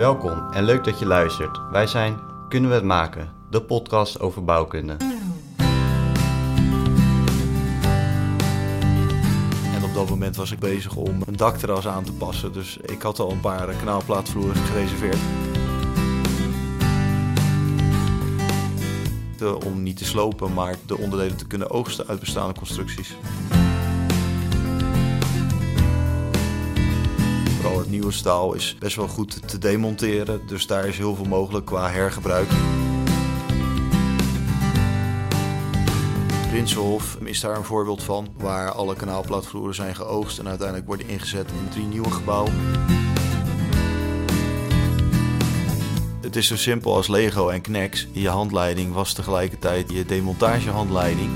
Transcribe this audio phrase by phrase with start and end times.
[0.00, 1.60] Welkom en leuk dat je luistert.
[1.70, 3.32] Wij zijn Kunnen we het maken?
[3.50, 4.96] De podcast over bouwkunde.
[9.74, 12.52] En op dat moment was ik bezig om een dakterras aan te passen.
[12.52, 15.18] Dus ik had al een paar eh, kanaalplaatvloeren gereserveerd.
[19.64, 23.16] Om niet te slopen, maar de onderdelen te kunnen oogsten uit bestaande constructies.
[27.90, 31.90] Nieuwe staal is best wel goed te demonteren, dus daar is heel veel mogelijk qua
[31.90, 32.48] hergebruik.
[36.48, 41.50] Prinsenhof is daar een voorbeeld van, waar alle kanaalplaatvloeren zijn geoogst en uiteindelijk worden ingezet
[41.50, 42.52] in drie nieuwe gebouwen.
[46.20, 48.06] Het is zo simpel als Lego en Knex.
[48.12, 51.30] Je handleiding was tegelijkertijd je demontagehandleiding.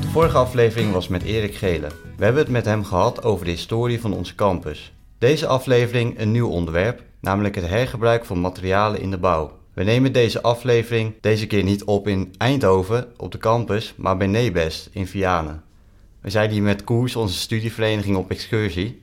[0.00, 2.07] De vorige aflevering was met Erik Gele.
[2.18, 4.92] We hebben het met hem gehad over de historie van onze campus.
[5.18, 9.58] Deze aflevering een nieuw onderwerp, namelijk het hergebruik van materialen in de bouw.
[9.74, 14.26] We nemen deze aflevering deze keer niet op in Eindhoven op de campus, maar bij
[14.26, 15.62] Nebest in Vianen.
[16.20, 19.02] We zijn hier met Koers, onze studievereniging, op excursie.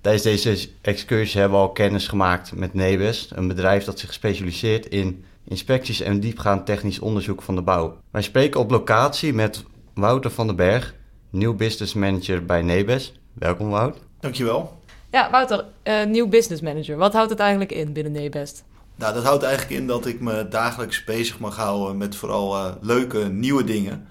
[0.00, 4.86] Tijdens deze excursie hebben we al kennis gemaakt met Nebest, een bedrijf dat zich specialiseert
[4.86, 7.96] in inspecties en diepgaand technisch onderzoek van de bouw.
[8.10, 10.94] Wij spreken op locatie met Wouter van den Berg,
[11.32, 13.12] nieuw business manager bij Nebest.
[13.32, 13.98] Welkom Wout.
[14.20, 14.80] Dankjewel.
[15.10, 16.96] Ja, Wouter, eh, nieuw business manager.
[16.96, 18.64] Wat houdt het eigenlijk in binnen Nebest?
[18.96, 22.72] Nou, dat houdt eigenlijk in dat ik me dagelijks bezig mag houden met vooral eh,
[22.80, 24.06] leuke nieuwe dingen.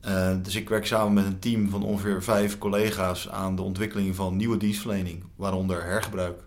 [0.00, 4.14] Eh, dus ik werk samen met een team van ongeveer vijf collega's aan de ontwikkeling
[4.14, 6.40] van nieuwe dienstverlening, waaronder hergebruik.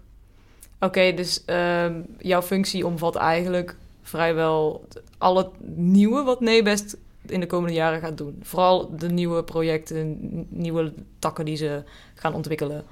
[0.80, 7.46] Oké, dus ehm, jouw functie omvat eigenlijk vrijwel al het nieuwe wat Nebest in de
[7.46, 8.40] komende jaren gaat doen.
[8.42, 10.18] Vooral de nieuwe projecten,
[10.50, 11.84] nieuwe takken die ze
[12.16, 12.86] gaan ontwikkelen.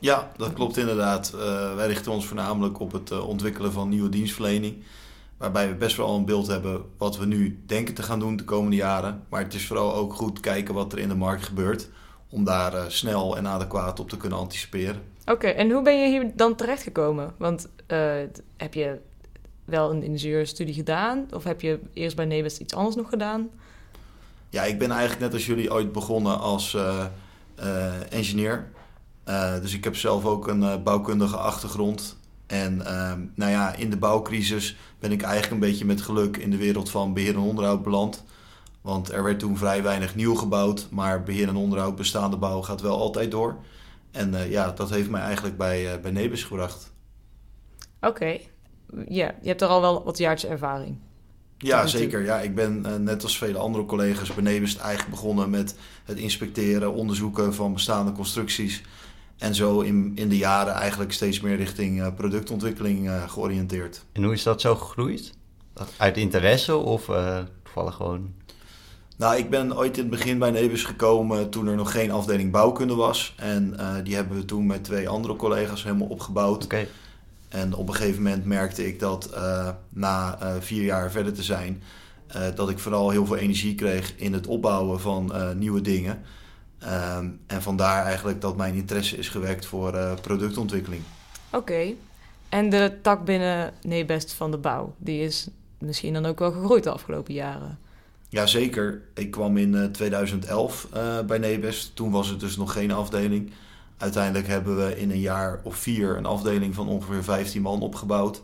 [0.00, 1.32] Ja, dat klopt inderdaad.
[1.34, 4.84] Eh, wij richten ons voornamelijk op het eh, ontwikkelen van nieuwe dienstverlening.
[5.36, 8.44] Waarbij we best wel een beeld hebben wat we nu denken te gaan doen de
[8.44, 9.22] komende jaren.
[9.28, 11.88] Maar het is vooral ook goed kijken wat er in de markt gebeurt.
[12.30, 15.02] Om daar eh, snel en adequaat op te kunnen anticiperen.
[15.26, 17.34] Oké, en hoe ben je hier dan terechtgekomen?
[17.36, 17.68] Want
[18.56, 18.98] heb je
[19.64, 21.26] wel een ingenieurstudie gedaan?
[21.32, 23.50] Of heb je eerst bij Nebest iets anders nog gedaan?
[24.50, 27.04] Ja, ik ben eigenlijk net als jullie ooit begonnen als eh,
[27.54, 28.70] eh, engineer.
[29.24, 32.18] Eh, dus ik heb zelf ook een bouwkundige achtergrond.
[32.46, 36.50] En ehm, nou ja, in de bouwcrisis ben ik eigenlijk een beetje met geluk in
[36.50, 38.24] de wereld van beheer en onderhoud beland.
[38.80, 42.80] Want er werd toen vrij weinig nieuw gebouwd, maar beheer en onderhoud bestaande bouw gaat
[42.80, 43.56] wel altijd door.
[44.10, 46.92] En ja, dat heeft mij eigenlijk bij, bij Nebus gebracht.
[48.00, 48.38] Oké,
[49.08, 50.98] ja, je hebt er al wel wat jaartjes ervaring.
[51.62, 52.22] Ja, zeker.
[52.22, 56.18] Ja, ik ben eh, net als vele andere collega's bij Nebust eigenlijk begonnen met het
[56.18, 58.82] inspecteren, onderzoeken van bestaande constructies.
[59.38, 64.04] En zo in, in de jaren eigenlijk steeds meer richting eh, productontwikkeling eh, georiënteerd.
[64.12, 65.32] En hoe is dat zo gegroeid?
[65.96, 68.32] Uit interesse of eh, toevallig gewoon?
[69.16, 72.50] Nou, ik ben ooit in het begin bij Nebus gekomen toen er nog geen afdeling
[72.50, 73.34] bouwkunde was.
[73.36, 76.64] En eh, die hebben we toen met twee andere collega's helemaal opgebouwd.
[76.64, 76.86] Oké,
[77.50, 81.42] En op een gegeven moment merkte ik dat eh, na eh, vier jaar verder te
[81.42, 81.82] zijn,
[82.26, 86.22] eh, dat ik vooral heel veel energie kreeg in het opbouwen van nieuwe dingen.
[86.78, 91.02] Ehm, en vandaar eigenlijk dat mijn interesse is gewekt voor productontwikkeling.
[91.52, 91.92] Oké,
[92.48, 96.84] en de tak binnen Nebest van de bouw, die is misschien dan ook wel gegroeid
[96.84, 97.78] de afgelopen jaren.
[98.30, 101.96] Jazeker, ik kwam in eh, 2011 eh, bij Nebest.
[101.96, 103.50] Toen was het dus nog geen afdeling.
[104.00, 108.42] Uiteindelijk hebben we in een jaar of vier een afdeling van ongeveer 15 man opgebouwd.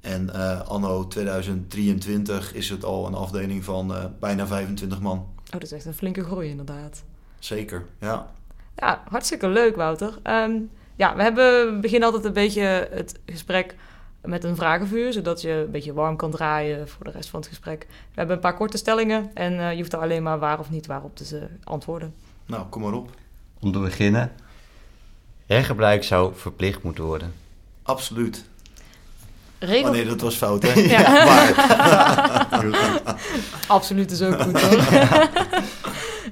[0.00, 5.18] En eh, anno 2023 is het al een afdeling van eh, bijna 25 man.
[5.18, 7.02] Oh, dat is echt een flinke groei inderdaad.
[7.38, 8.30] Zeker, ja.
[8.76, 10.18] Ja, hartstikke leuk Wouter.
[10.22, 10.52] Ehm,
[10.96, 13.74] ja, we hebben we beginnen altijd een beetje het gesprek
[14.24, 17.48] met een vragenvuur, zodat je een beetje warm kan draaien voor de rest van het
[17.48, 17.86] gesprek.
[17.88, 20.70] We hebben een paar korte stellingen en eh, je hoeft er alleen maar waar of
[20.70, 22.14] niet waar op te ze- antwoorden.
[22.46, 23.10] Nou, kom maar op.
[23.60, 24.32] om te beginnen.
[25.46, 27.32] Hergebruik zou verplicht moeten worden.
[27.82, 28.44] Absoluut.
[29.58, 29.84] Regel...
[29.88, 30.80] Oh nee, dat was fout, hè?
[30.96, 31.24] Ja.
[31.26, 33.00] Maar,
[33.66, 34.80] Absoluut is ook goed hoor.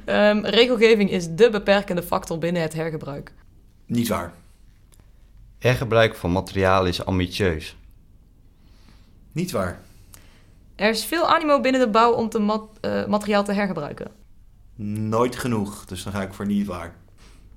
[0.05, 3.32] Ehm, regelgeving is de beperkende factor binnen het hergebruik.
[3.87, 4.32] niet waar.
[5.58, 7.76] Hergebruik van materialen is ambitieus.
[9.32, 9.81] Niet waar.
[10.76, 14.11] Er is veel animo binnen de bouw om te mat- eh, materiaal te hergebruiken.
[14.76, 16.94] Nooit genoeg, dus dan ga ik voor niet waar.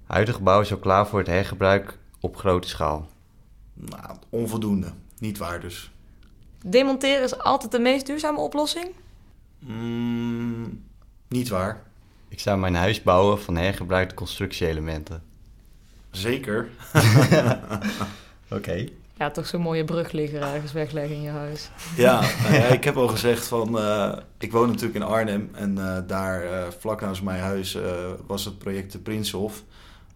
[0.08, 3.08] Huidige bouw is al klaar voor het hergebruik op grote schaal.
[3.74, 4.88] Nou, onvoldoende.
[5.20, 5.92] Niet waar dus.
[6.66, 8.88] Demonteren is altijd de meest duurzame oplossing.
[9.60, 10.84] Mm,
[11.28, 11.84] niet waar.
[12.28, 15.24] Ik zou mijn huis bouwen van hergebruikte constructieelementen.
[16.12, 16.70] Zeker.
[18.52, 18.86] Oké.
[19.18, 21.70] Ja, toch zo'n mooie brugligger ergens wegleggen in je huis.
[21.96, 23.80] Ja, nou ja, ik heb al gezegd van...
[23.80, 28.12] eh, ik woon natuurlijk in Arnhem en eh, daar eh, vlak naast mijn huis eh,
[28.28, 29.64] was het project de Prinshof...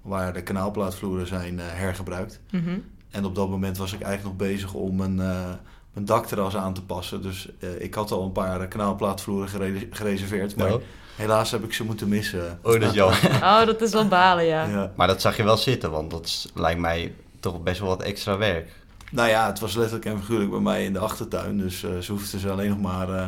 [0.02, 2.40] waar de kanaalplaatvloeren zijn eh, hergebruikt.
[2.52, 2.78] Mhm.
[3.12, 5.50] En op dat moment was ik eigenlijk nog bezig om mijn, eh,
[5.94, 7.22] mijn dakterras aan te passen.
[7.22, 10.56] Dus eh, ik had al een paar kanaalplaatvloeren gere- gereserveerd.
[10.56, 10.82] Maar Nou,
[11.16, 12.60] helaas heb ik ze moeten missen.
[12.64, 13.40] oh, dat is jammer.
[13.44, 14.66] Oh, dat is wel balen, ja.
[14.66, 14.92] Ja.
[14.96, 18.02] maar dat zag je wel zitten, want dat is- lijkt mij toch best wel wat
[18.02, 18.70] extra werk.
[19.12, 21.58] Nou ja, het was letterlijk en figuurlijk bij mij in de achtertuin.
[21.58, 23.28] Dus eh, ze hoefden ze alleen nog maar eh,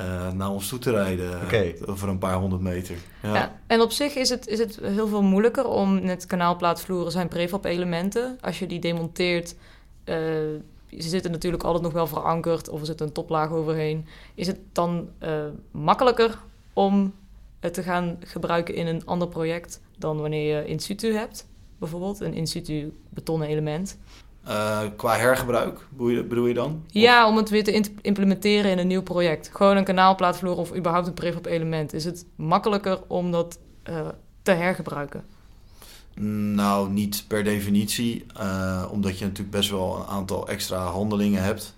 [0.00, 1.38] eh, naar ons toe te rijden.
[1.38, 1.72] eh, Oké.
[1.86, 2.96] over een paar honderd meter.
[3.22, 3.34] Ja.
[3.34, 7.28] Ja, en op zich is het, is het heel veel moeilijker om net kanaalplaatvloeren zijn
[7.28, 8.38] prefab elementen.
[8.40, 9.54] Als je die demonteert,
[10.04, 10.16] eh,
[10.98, 14.06] ze zitten natuurlijk altijd nog wel verankerd of er zit een toplaag overheen.
[14.34, 16.38] Is het dan eh, makkelijker
[16.72, 17.14] om
[17.60, 21.46] het te gaan gebruiken in een ander project dan wanneer je in situ hebt?
[21.78, 23.98] Bijvoorbeeld een in situ betonnen element.
[24.44, 26.84] Eh, qua hergebruik, bedoel je, dan?
[26.86, 29.50] Ja, om het weer te implementeren in een nieuw project.
[29.52, 31.92] Gewoon een kanaalplaatvloer of überhaupt een prefab element.
[31.92, 34.08] Is het makkelijker om dat eh,
[34.42, 35.24] te hergebruiken?
[36.54, 41.74] Nou, niet per definitie, eh, omdat je natuurlijk best wel een aantal extra handelingen hebt.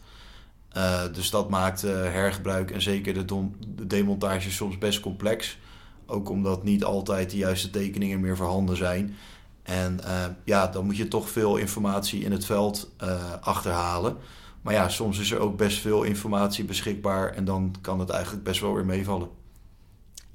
[1.12, 5.58] Dus dat maakt hergebruik en zeker de, de demontage soms best complex.
[6.06, 9.17] Ook omdat niet altijd de juiste tekeningen meer voorhanden zijn.
[9.62, 14.17] En eh, ja, dan moet je toch veel informatie in het veld eh, achterhalen.
[14.62, 18.44] Maar ja, soms is er ook best veel informatie beschikbaar en dan kan het eigenlijk
[18.44, 19.29] best wel weer meevallen.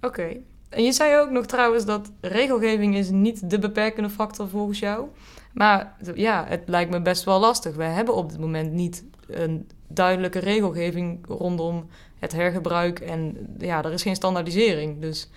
[0.02, 0.38] Oké.
[0.70, 5.08] En je zei ook nog trouwens dat regelgeving is niet de beperkende factor volgens jou.
[5.54, 7.76] Maar ja, het lijkt me best wel lastig.
[7.76, 11.88] We hebben op dit moment niet een duidelijke regelgeving rondom
[12.20, 13.00] het hergebruik.
[13.00, 15.02] En ja, er is geen standaardisering.
[15.02, 15.30] Dus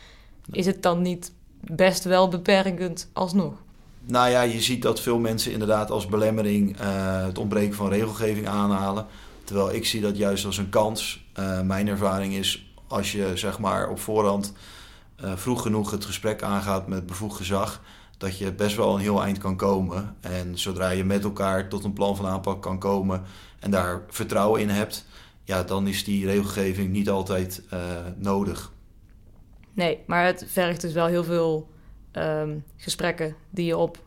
[0.51, 3.63] is het dan niet best wel beperkend alsnog?
[4.07, 8.47] Nou ja, je ziet dat veel mensen inderdaad als belemmering eh, het ontbreken van regelgeving
[8.49, 9.07] aanhalen.
[9.45, 11.25] Terwijl ik zie dat juist als een kans.
[11.33, 14.53] Eh, mijn ervaring is als je zeg maar op voorhand
[15.17, 17.83] eh, vroeg genoeg het gesprek aangaat met bevoegd gezag,
[18.19, 20.17] dat je best wel een heel eind kan komen.
[20.21, 23.23] En zodra je met elkaar tot een plan van aanpak kan komen
[23.59, 25.07] en daar vertrouwen in hebt,
[25.45, 27.63] ja, dan is die regelgeving niet altijd
[28.17, 28.73] nodig.
[29.73, 31.69] Nee, maar het vergt dus wel heel veel
[32.11, 33.99] ehm, gesprekken die je op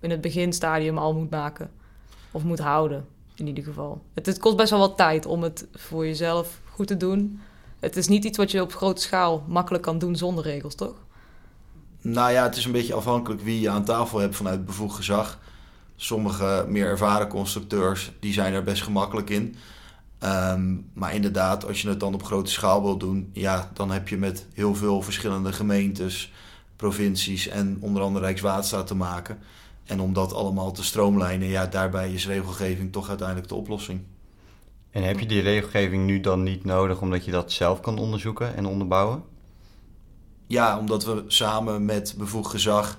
[0.00, 1.70] in het beginstadium al moet maken.
[2.30, 4.02] Of moet houden, in ieder geval.
[4.14, 7.40] Het, kost best wel wat tijd om het voor jezelf goed te doen.
[7.80, 10.94] Het is niet iets wat je op grote schaal makkelijk kan doen zonder regels, toch?
[12.00, 15.38] Nou ja, het is een beetje afhankelijk wie je aan tafel hebt vanuit bevoegd gezag.
[15.96, 19.56] Sommige meer ervaren constructeurs die zijn er best gemakkelijk in.
[20.18, 24.08] Ehm, maar inderdaad, als je het dan op grote schaal wilt doen, ja, dan heb
[24.08, 26.32] je met heel veel verschillende gemeentes,
[26.80, 29.38] provincies en onder andere Rijkswaterstaat te maken.
[29.84, 34.00] En om dat allemaal te stroomlijnen, ja, daarbij is regelgeving toch uiteindelijk de oplossing.
[34.90, 38.56] En heb je die regelgeving nu dan niet nodig omdat je dat zelf kan onderzoeken
[38.56, 39.22] en onderbouwen?
[40.46, 42.98] Ja, omdat we samen met bevoegd gezag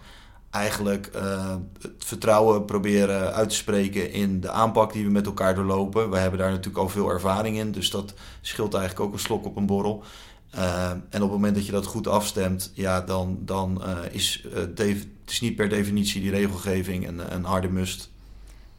[0.49, 5.55] eigenlijk eh, het vertrouwen proberen uit te spreken in de aanpak die we met elkaar
[5.55, 6.09] doorlopen.
[6.09, 9.45] We hebben daar natuurlijk al veel ervaring in, dus dat scheelt eigenlijk ook een slok
[9.45, 10.03] op een borrel.
[10.51, 14.45] Eh, en op het moment dat je dat goed afstemt, ja, dan, dan eh, is
[14.53, 14.79] eh, het
[15.25, 18.09] is niet per definitie die regelgeving een, een harde must.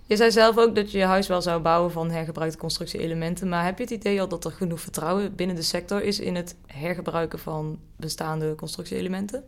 [0.07, 3.49] Je zei zelf ook dat je je huis wel zou bouwen van hergebruikte constructie-elementen.
[3.49, 6.35] Maar heb je het idee al dat er genoeg vertrouwen binnen de sector is in
[6.35, 9.45] het hergebruiken van bestaande constructie-elementen?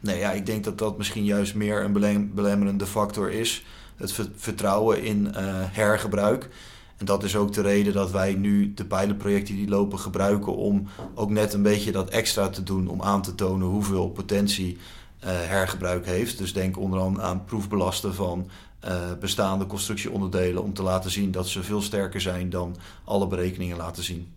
[0.00, 3.64] Nee, ja, ik denk dat dat misschien juist meer een belem- belemmerende factor is.
[3.96, 6.48] Het ver- vertrouwen in eh, hergebruik.
[6.96, 10.86] En dat is ook de reden dat wij nu de pilotprojecten die lopen gebruiken om
[11.14, 14.78] ook net een beetje dat extra te doen om aan te tonen hoeveel potentie
[15.18, 16.38] eh, hergebruik heeft.
[16.38, 18.48] Dus denk onder andere aan proefbelasten van
[18.80, 23.76] eh, bestaande constructieonderdelen om te laten zien dat ze veel sterker zijn dan alle berekeningen
[23.76, 24.32] laten zien.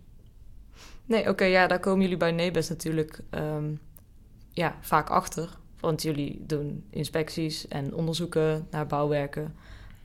[1.04, 3.70] Nee, oké, ja, daar komen jullie bij Nebes natuurlijk ehm,
[4.52, 5.48] ja, vaak achter.
[5.80, 9.54] Want jullie doen inspecties en onderzoeken naar bouwwerken.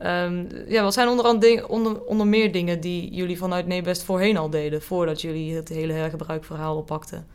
[0.03, 4.37] Ehm, ja, wat zijn onder, andere onder, onder meer dingen die jullie vanuit Nebest voorheen
[4.37, 7.27] al deden, voordat jullie het hele hergebruikverhaal oppakten?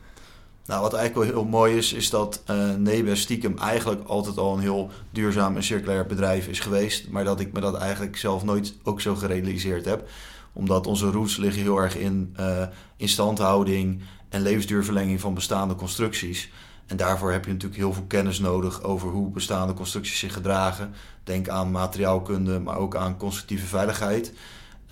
[0.65, 4.53] Nou, wat eigenlijk wel heel mooi is, is dat eh Nebes stiekem eigenlijk altijd al
[4.53, 7.09] een heel duurzaam en circulair bedrijf is geweest.
[7.09, 10.09] Maar dat ik me dat eigenlijk zelf nooit ook zo gerealiseerd heb.
[10.53, 12.63] Omdat onze roots liggen heel erg in eh
[12.97, 16.49] instandhouding en levensduurverlenging van bestaande constructies.
[16.85, 20.93] En daarvoor heb je natuurlijk heel veel kennis nodig over hoe bestaande constructies zich gedragen.
[21.29, 24.33] Denk aan materiaalkunde, maar ook aan constructieve veiligheid.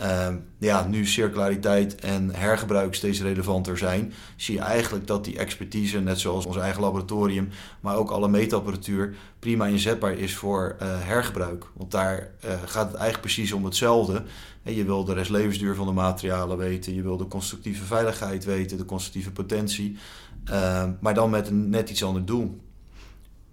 [0.01, 0.27] uh,
[0.57, 6.19] ja, nu circulariteit en hergebruik steeds relevanter zijn, zie je eigenlijk dat die expertise, net
[6.19, 11.65] zoals ons eigen laboratorium, maar ook alle meetapparatuur, prima inzetbaar is voor uh, hergebruik.
[11.73, 14.23] Want daar uh, gaat het eigenlijk precies om hetzelfde.
[14.63, 18.77] En je wil de restlevensduur van de materialen weten, je wil de constructieve veiligheid weten,
[18.77, 19.97] de constructieve potentie,
[20.45, 22.59] ehm, maar dan met een net iets ander doel.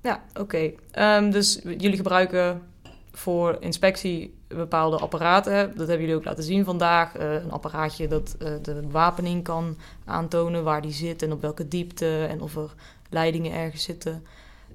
[0.05, 0.73] Ja, oké.
[0.99, 2.62] Um, dus jullie gebruiken
[3.16, 5.73] voor inspectie bepaalde apparaten.
[5.76, 7.18] Dat hebben jullie ook laten zien vandaag.
[7.18, 11.68] Uh, een apparaatje dat uh, de bewapening kan aantonen, waar die zit en op welke
[11.68, 12.75] diepte en of er
[13.11, 14.25] leidingen ergens zitten.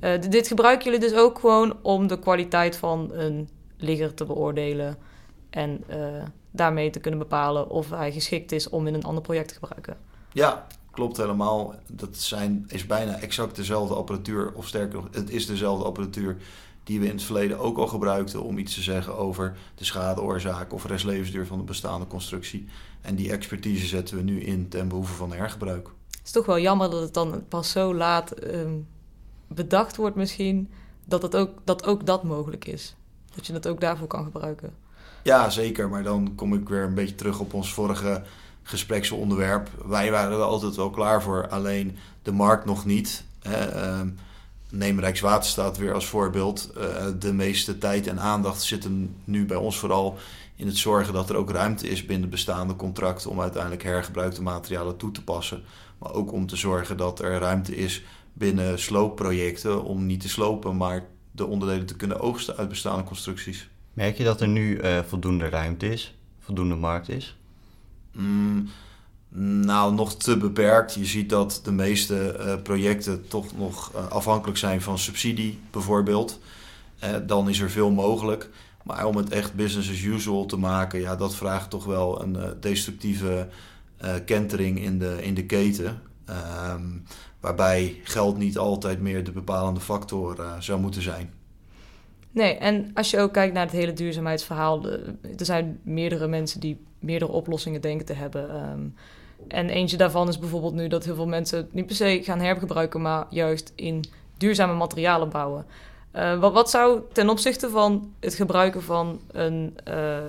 [0.01, 4.98] Uh, dit gebruiken jullie dus ook gewoon om de kwaliteit van een ligger te beoordelen
[5.50, 5.84] en
[6.51, 9.98] daarmee te kunnen bepalen of hij geschikt is om in een ander project te gebruiken.
[10.34, 11.75] Ja, klopt helemaal.
[11.88, 16.38] Dat zijn, is bijna exact dezelfde apparatuur, of sterker nog, het is dezelfde apparatuur
[16.89, 20.74] die we in het verleden ook al gebruikten om iets te zeggen over de schadeoorzaak
[20.74, 22.65] of restlevensduur van de bestaande constructie.
[23.01, 25.88] En die expertise zetten we nu in ten behoeve van hergebruik.
[26.10, 28.88] Het is toch wel jammer dat het dan pas zo laat um,
[29.48, 30.69] bedacht wordt misschien,
[31.05, 32.96] dat, het ook, dat ook dat mogelijk is.
[33.36, 34.74] Dat je het ook daarvoor kan gebruiken.
[35.24, 35.89] Ja, zeker.
[35.89, 38.24] Maar dan kom ik weer een beetje terug op ons vorige
[38.63, 39.69] gespreksonderwerp.
[39.86, 43.24] Wij waren er altijd wel klaar voor, alleen de markt nog niet.
[43.39, 44.00] Hè.
[44.00, 44.17] Um,
[44.71, 46.71] neem Rijkswaterstaat weer als voorbeeld.
[46.77, 46.83] Uh,
[47.19, 50.17] de meeste tijd en aandacht zitten nu bij ons vooral
[50.55, 54.97] in het zorgen dat er ook ruimte is binnen bestaande contracten om uiteindelijk hergebruikte materialen
[54.97, 55.63] toe te passen.
[55.97, 60.77] Maar ook om te zorgen dat er ruimte is binnen sloopprojecten om niet te slopen,
[60.77, 63.69] maar de onderdelen te kunnen oogsten uit bestaande constructies.
[63.93, 67.38] Merk je dat er nu uh, voldoende ruimte is, voldoende markt is?
[68.11, 68.69] Mm,
[69.38, 70.93] nou, nog te beperkt.
[70.93, 76.39] Je ziet dat de meeste uh, projecten toch nog uh, afhankelijk zijn van subsidie, bijvoorbeeld.
[77.03, 78.50] Uh, dan is er veel mogelijk.
[78.83, 82.38] Maar om het echt business as usual te maken, ja, dat vraagt toch wel een
[82.59, 83.48] destructieve
[84.25, 86.01] kentering in de, in de keten.
[86.69, 87.03] Um,
[87.39, 91.33] waarbij geld niet altijd meer de bepalende factor zou moeten zijn.
[92.31, 94.86] Nee, en als je ook kijkt naar het hele duurzaamheidsverhaal,
[95.38, 98.71] er zijn meerdere mensen die meerdere oplossingen denken te hebben.
[98.71, 98.95] Um,
[99.48, 103.01] en eentje daarvan is bijvoorbeeld nu dat heel veel mensen niet per se gaan hergebruiken,
[103.01, 104.03] maar juist in
[104.38, 105.65] duurzame materialen bouwen.
[106.15, 109.77] Uh, wat, wat, zou ten opzichte van het gebruiken van een,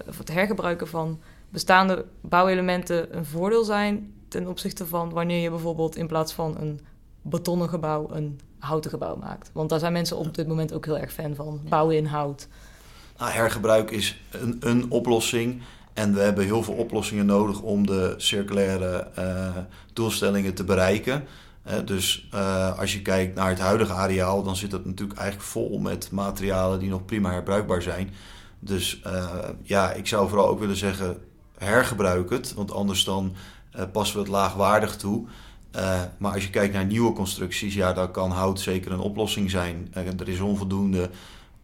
[0.09, 5.97] of het hergebruiken van bestaande bouwelementen een voordeel zijn ten opzichte van wanneer je bijvoorbeeld
[5.97, 6.81] in plaats van een
[7.23, 9.51] betonnen gebouw een houten gebouw maakt?
[9.53, 12.49] Want daar zijn mensen op dit moment ook heel erg fan van, bouwen in hout.
[13.19, 15.63] Nou, hergebruik is een, een oplossing.
[15.93, 19.57] En we hebben heel veel oplossingen nodig om de circulaire uh,
[19.93, 21.25] doelstellingen te bereiken.
[21.67, 25.49] Uh, dus uh, als je kijkt naar het huidige areaal, dan zit het natuurlijk eigenlijk
[25.49, 28.11] vol met materialen die nog prima herbruikbaar zijn.
[28.59, 29.03] Dus
[29.63, 31.17] ja, ik zou vooral ook willen zeggen,
[31.59, 33.35] hergebruik het, want anders dan
[33.93, 35.27] passen we het laagwaardig toe.
[36.19, 39.89] Maar als je kijkt naar nieuwe constructies, ja, dan kan hout zeker een oplossing zijn.
[39.93, 41.11] er is onvoldoende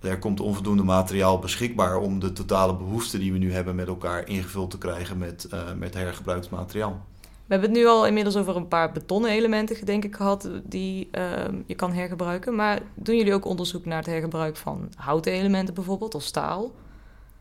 [0.01, 4.29] er komt onvoldoende materiaal beschikbaar om de totale behoefte die we nu hebben met elkaar
[4.29, 7.05] ingevuld te krijgen met, uh, met hergebruikt materiaal.
[7.21, 11.09] We hebben het nu al inmiddels over een paar betonnen elementen, denk ik, gehad die
[11.13, 11.23] uh,
[11.67, 12.55] je kan hergebruiken.
[12.55, 16.73] Maar doen jullie ook onderzoek naar het hergebruik van houten elementen bijvoorbeeld, of staal?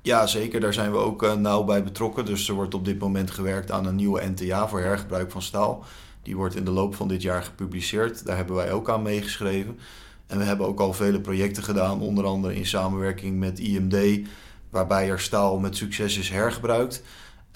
[0.01, 0.59] Ja, zeker.
[0.59, 2.25] Daar zijn we ook nauw bij betrokken.
[2.25, 5.83] Dus er wordt op dit moment gewerkt aan een nieuwe NTA voor hergebruik van staal.
[6.25, 8.25] Die wordt in de loop van dit jaar gepubliceerd.
[8.25, 9.79] Daar hebben wij ook aan meegeschreven.
[10.27, 14.27] En we hebben ook al vele projecten gedaan, onder andere in samenwerking met IMD,
[14.69, 17.03] waarbij er staal met succes is hergebruikt.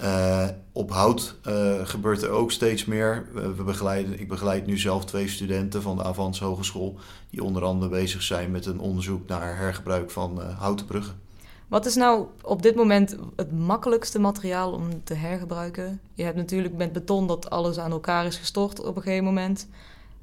[0.02, 3.28] Uh, op hout uh, gebeurt er ook steeds meer.
[3.34, 7.00] We begeleiden, ik begeleid nu zelf twee studenten van de Avans Hogeschool,
[7.30, 11.29] die onder andere bezig zijn met een onderzoek naar hergebruik van uh, houten bruggen.
[11.70, 16.02] Wat is nou op dit moment het makkelijkste materiaal om te hergebruiken?
[16.14, 19.68] Je hebt natuurlijk met beton dat alles aan elkaar is gestort op een gegeven moment.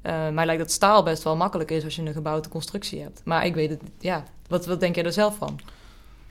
[0.03, 3.21] Uh, mij lijkt dat staal best wel makkelijk is als je een gebouwde constructie hebt.
[3.23, 4.23] Maar ik weet het, ja.
[4.47, 5.59] Wat, wat denk jij er zelf van?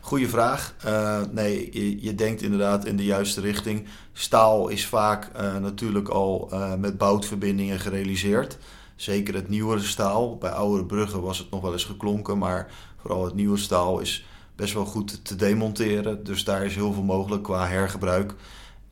[0.01, 0.75] Goeie vraag.
[0.87, 1.71] Uh, nee,
[2.03, 3.87] je, denkt inderdaad in de juiste richting.
[4.13, 8.59] Staal is vaak uh, natuurlijk al met boutverbindingen gerealiseerd.
[8.97, 10.37] Zeker het nieuwere staal.
[10.37, 14.27] Bij oudere bruggen was het nog wel eens geklonken, maar vooral het nieuwe staal is
[14.57, 16.25] best wel goed te demonteren.
[16.25, 18.35] Dus daar is heel veel mogelijk qua hergebruik.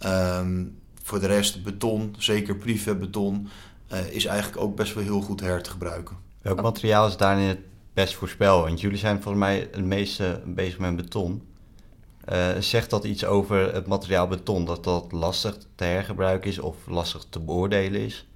[0.06, 3.48] Um, voor de rest beton, zeker privé-beton.
[3.92, 6.16] Uh, is eigenlijk ook best wel heel goed her te gebruiken.
[6.42, 7.60] Welk materiaal is daarin het
[7.92, 8.60] best voorspel?
[8.62, 11.42] Want jullie zijn volgens mij het meeste bezig met beton.
[12.32, 14.64] Uh, zegt dat iets over het materiaal beton?
[14.64, 18.26] Dat dat lastig te hergebruiken is of lastig te beoordelen is?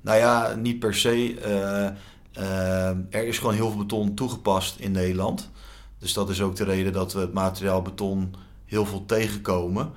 [0.00, 1.34] Nou ja, niet per se.
[2.38, 5.50] Uh, er is gewoon heel veel beton toegepast in Nederland.
[6.06, 8.34] Dus dat is ook de reden dat we het materiaal beton
[8.64, 9.92] heel veel tegenkomen.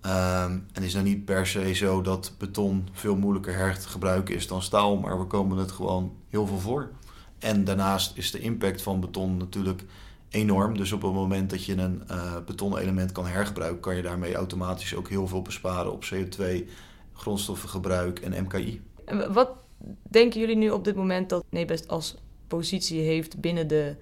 [0.00, 4.34] Ehm, en is nou niet per se zo dat beton veel moeilijker her te gebruiken
[4.34, 6.90] is dan staal, maar we komen het gewoon heel veel voor.
[7.38, 9.84] En daarnaast is de impact van beton natuurlijk
[10.28, 10.76] enorm.
[10.76, 14.34] Dus op het moment dat je een uh, betonnen element kan hergebruiken, kan je daarmee
[14.34, 16.68] automatisch ook heel veel besparen op CO2,
[17.12, 18.80] grondstoffengebruik en MKI.
[19.32, 19.50] Wat
[20.02, 22.14] denken jullie nu op dit moment dat Nebest als
[22.46, 23.96] positie heeft binnen de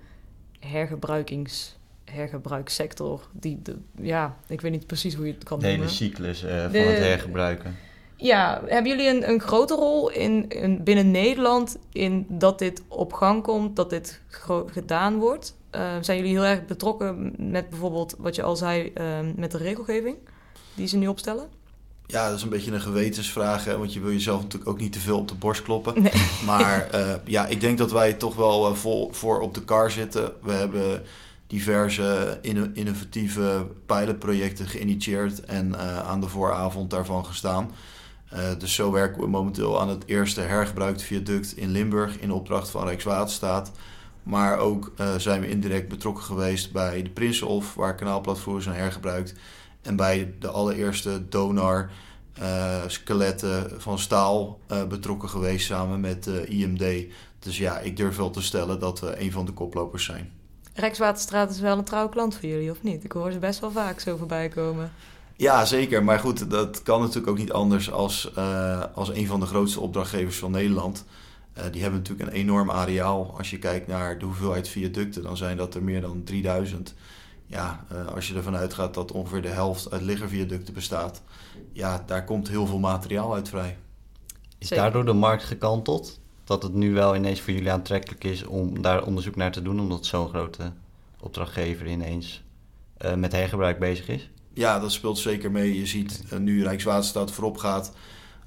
[0.58, 3.28] hergebruikings hergebruikssector.
[3.32, 5.86] Die de, ja, ik weet niet precies hoe je het kan de noemen.
[5.86, 7.76] De hele cyclus uh, van het hergebruiken.
[8.16, 13.12] Ja, hebben jullie een, een grote rol in, in, binnen Nederland in dat dit op
[13.12, 14.20] gang komt, dat dit
[14.66, 15.56] gedaan wordt?
[15.74, 19.58] Uh, zijn jullie heel erg betrokken met bijvoorbeeld wat je al zei uh, met de
[19.58, 20.16] regelgeving
[20.74, 21.48] die ze nu opstellen?
[22.10, 24.92] Ja, dat is een beetje een gewetensvraag, hè, want je wil jezelf natuurlijk ook niet
[24.92, 26.02] te veel op de borst kloppen.
[26.02, 26.12] Nee.
[26.46, 30.32] Maar uh, ja, ik denk dat wij toch wel vol voor op de kar zitten.
[30.42, 31.02] We hebben
[31.46, 32.38] diverse
[32.72, 37.70] innovatieve pilotprojecten geïnitieerd en uh, aan de vooravond daarvan gestaan.
[38.58, 42.84] Dus zo werken we momenteel aan het eerste hergebruikte viaduct in Limburg in opdracht van
[42.84, 43.70] Rijkswaterstaat.
[44.22, 49.34] Maar ook zijn we indirect betrokken geweest bij de Prinsenhof, waar kanaalplatforms zijn hergebruikt.
[49.82, 51.90] En bij de allereerste donar
[52.86, 57.12] skeletten van staal betrokken geweest samen met IMD.
[57.38, 60.32] Dus ja, ik durf wel te stellen dat we een van de koplopers zijn.
[60.74, 63.04] Rijkswaterstraat is wel een trouwe klant voor jullie, of niet?
[63.04, 64.92] Ik hoor ze best wel vaak zo voorbij komen.
[65.36, 66.04] Ja, zeker.
[66.04, 69.80] Maar goed, dat kan natuurlijk ook niet anders als, uh, als een van de grootste
[69.80, 71.04] opdrachtgevers van Nederland.
[71.58, 73.34] Uh, die hebben natuurlijk een enorm areaal.
[73.36, 76.94] Als je kijkt naar de hoeveelheid viaducten, dan zijn dat er meer dan 3000.
[77.50, 81.22] Ja, uh, als je ervan uitgaat dat ongeveer de helft uit liggerviaducten bestaat,
[81.72, 83.76] ja, daar komt heel veel materiaal uit vrij.
[84.58, 86.18] Is daardoor de markt gekanteld?
[86.48, 89.80] dat het nu wel ineens voor jullie aantrekkelijk is om daar onderzoek naar te doen,
[89.80, 90.72] omdat zo'n grote
[91.20, 92.42] opdrachtgever ineens
[93.04, 94.30] uh, met hergebruik bezig is?
[94.52, 95.78] Ja, dat speelt zeker mee.
[95.78, 97.92] Je ziet uh, nu Rijkswaterstaat voorop gaat,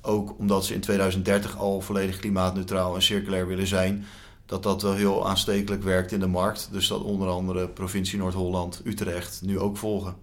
[0.01, 4.05] ook omdat ze in 2030 al volledig klimaatneutraal en circulair willen zijn,
[4.51, 6.69] dat dat wel heel aanstekelijk werkt in de markt.
[6.71, 10.15] Dus dat onder andere provincie Noord-Holland, Utrecht nu ook volgen.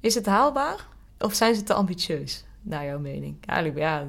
[0.00, 0.86] Is het haalbaar
[1.18, 3.36] of zijn ze te ambitieus, naar jouw mening?
[3.46, 4.06] Eigenlijk, ja,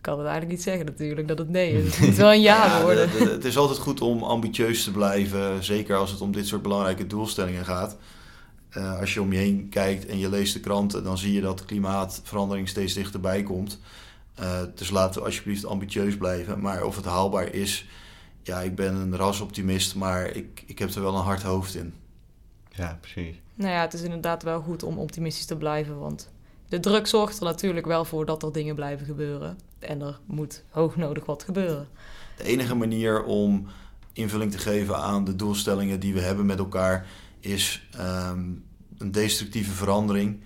[0.00, 1.96] kan het eigenlijk niet zeggen natuurlijk dat het nee is.
[1.96, 3.10] Het moet wel een ja, ja worden.
[3.10, 6.46] De, de, het is altijd goed om ambitieus te blijven, zeker als het om dit
[6.46, 7.96] soort belangrijke doelstellingen gaat.
[8.76, 11.40] Uh, als je om je heen kijkt en je leest de kranten, dan zie je
[11.40, 13.80] dat klimaatverandering steeds dichterbij komt.
[14.40, 16.60] Uh, dus laten we alsjeblieft ambitieus blijven.
[16.60, 17.86] Maar of het haalbaar is,
[18.44, 21.94] ja, ik ben een rasoptimist, maar ik, ik heb er wel een hard hoofd in.
[22.68, 23.40] Ja, precies.
[23.54, 26.30] Nou ja, het is inderdaad wel goed om optimistisch te blijven, want
[26.68, 29.58] de druk zorgt er natuurlijk wel voor dat er dingen blijven gebeuren.
[29.78, 31.88] En er moet hoognodig wat gebeuren.
[32.36, 33.66] De enige manier om
[34.12, 37.06] invulling te geven aan de doelstellingen die we hebben met elkaar
[37.40, 38.64] is um,
[38.98, 40.40] een destructieve verandering.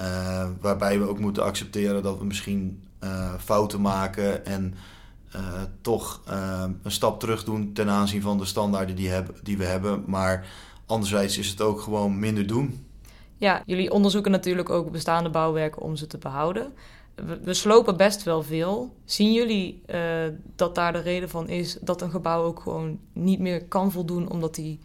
[0.00, 4.74] Uh, waarbij we ook moeten accepteren dat we misschien uh, fouten maken en
[5.36, 5.42] uh,
[5.80, 6.20] toch
[6.82, 9.10] een stap terug doen ten aanzien van de standaarden die,
[9.42, 10.04] die we hebben.
[10.06, 10.46] Maar
[10.86, 12.84] anderzijds is het ook gewoon minder doen.
[13.36, 16.72] Ja, jullie onderzoeken natuurlijk ook bestaande bouwwerken om ze te behouden.
[17.14, 18.94] We, we slopen best wel veel.
[19.04, 19.98] Zien jullie uh,
[20.56, 24.30] dat daar de reden van is dat een gebouw ook gewoon niet meer kan voldoen
[24.30, 24.78] omdat hij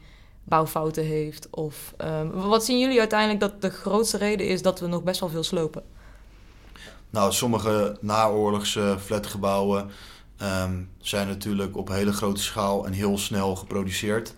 [0.43, 1.47] bouwfouten heeft?
[1.49, 5.19] Of uh, wat zien jullie uiteindelijk dat de grootste reden is dat we nog best
[5.19, 5.83] wel veel slopen?
[7.09, 9.89] Nou, sommige naoorlogse flatgebouwen
[10.41, 14.35] um, zijn natuurlijk op hele grote schaal en heel snel geproduceerd.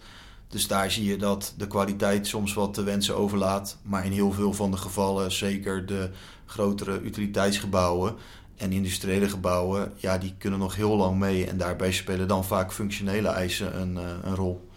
[0.47, 3.77] Dus daar zie je dat de kwaliteit soms wat te wensen overlaat.
[3.81, 6.09] Maar in heel veel van de gevallen, zeker de
[6.45, 8.15] grotere utiliteitsgebouwen
[8.55, 11.45] en industriële gebouwen, ja, die kunnen nog heel lang mee.
[11.45, 14.67] En daarbij spelen dan vaak functionele eisen een, uh, een rol.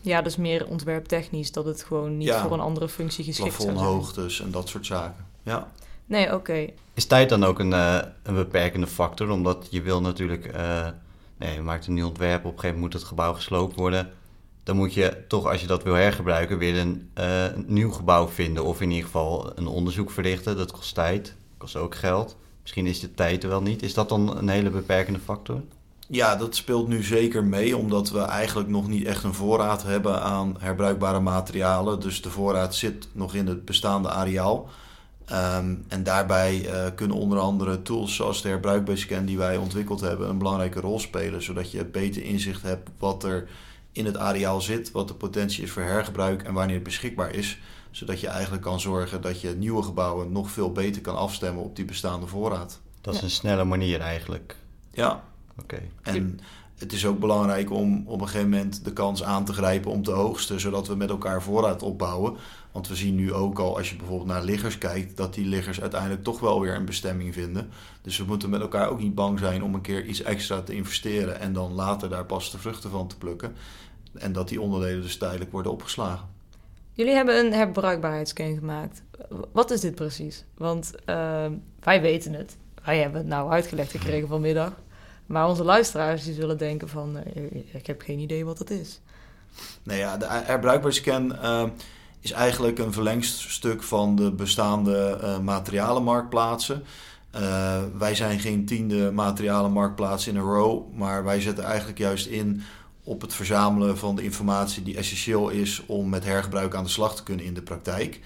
[0.00, 3.56] Ja, dus meer ontwerptechnisch, dat het gewoon niet ja, voor een andere functie geschikt is.
[3.56, 5.26] Plafondhoogtes en dat soort zaken.
[5.42, 5.72] Ja.
[6.06, 6.34] Nee, oké.
[6.34, 6.74] Okay.
[6.94, 9.30] Is tijd dan ook een, uh, een beperkende factor?
[9.30, 10.88] Omdat je wil natuurlijk, uh,
[11.36, 14.12] nee, je maakt een nieuw ontwerp, op een gegeven moment moet het gebouw gesloopt worden
[14.64, 18.64] dan moet je toch, als je dat wil hergebruiken, weer een, uh, nieuw gebouw vinden.
[18.64, 20.56] Of in ieder geval een onderzoek verrichten.
[20.56, 22.36] Dat kost tijd, kost ook geld.
[22.62, 23.82] Misschien is de tijd er wel niet.
[23.82, 25.60] Is dat dan een hele beperkende factor?
[26.08, 30.22] Ja, dat speelt nu zeker mee, omdat we eigenlijk nog niet echt een voorraad hebben
[30.22, 32.00] aan herbruikbare materialen.
[32.00, 34.68] Dus de voorraad zit nog in het bestaande areaal.
[35.32, 40.28] Um, en daarbij uh, kunnen onder andere tools zoals de herbruikbaarscan die wij ontwikkeld hebben
[40.28, 41.42] een belangrijke rol spelen.
[41.42, 43.48] Zodat je beter inzicht hebt wat er
[43.92, 47.58] in het areaal zit, wat de potentie is voor hergebruik en wanneer het beschikbaar is.
[47.90, 51.76] Zodat je eigenlijk kan zorgen dat je nieuwe gebouwen nog veel beter kan afstemmen op
[51.76, 52.80] die bestaande voorraad.
[53.00, 54.56] Dat is een snelle manier eigenlijk.
[54.92, 55.24] Ja.
[55.60, 55.82] Oké.
[56.02, 56.40] En
[56.78, 60.02] het is ook belangrijk om op een gegeven moment de kans aan te grijpen om
[60.02, 62.36] te oogsten, zodat we met elkaar voorraad opbouwen.
[62.72, 65.80] Want we zien nu ook al, als je bijvoorbeeld naar liggers kijkt, dat die liggers
[65.80, 67.70] uiteindelijk toch wel weer een bestemming vinden.
[68.02, 70.74] Dus we moeten met elkaar ook niet bang zijn om een keer iets extra te
[70.74, 73.52] investeren en dan later daar pas de vruchten van te plukken.
[74.14, 76.28] En dat die onderdelen dus tijdelijk worden opgeslagen.
[76.92, 79.02] Jullie hebben een herbruikbaarheidscan gemaakt.
[79.52, 80.44] Wat is dit precies?
[80.56, 81.46] Want uh,
[81.80, 82.56] wij weten het.
[82.84, 84.72] Wij hebben het nou uitgelegd gekregen vanmiddag.
[85.26, 87.16] Maar onze luisteraars die zullen denken van...
[87.16, 89.00] Uh, ik heb geen idee wat het is.
[89.82, 91.64] Nou ja, de herbruikbaarheidsscan uh,
[92.20, 96.84] is eigenlijk een verlengstuk van de bestaande uh, materialenmarktplaatsen.
[97.98, 102.62] wij zijn geen tiende materialenmarktplaats in een row, maar wij zetten eigenlijk juist in
[103.04, 107.16] op het verzamelen van de informatie die essentieel is om met hergebruik aan de slag
[107.16, 108.20] te kunnen in de praktijk.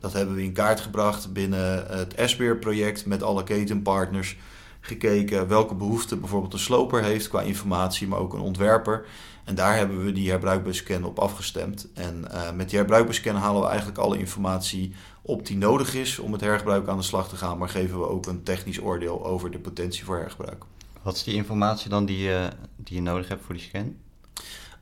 [0.00, 4.36] Dat hebben we in kaart gebracht binnen het SBER-project met alle ketenpartners.
[4.84, 9.04] Gekeken welke behoeften bijvoorbeeld een sloper heeft qua informatie, maar ook een ontwerper.
[9.44, 11.88] En daar hebben we die herbruikbaarscan op afgestemd.
[11.94, 16.30] En uh, met die herbruikbaarscan halen we eigenlijk alle informatie op die nodig is om
[16.30, 19.50] met hergebruik aan de slag te gaan, maar geven we ook een technisch oordeel over
[19.50, 20.64] de potentie voor hergebruik.
[21.02, 22.44] Wat is die informatie dan die, uh,
[22.76, 23.96] die je nodig hebt voor die scan?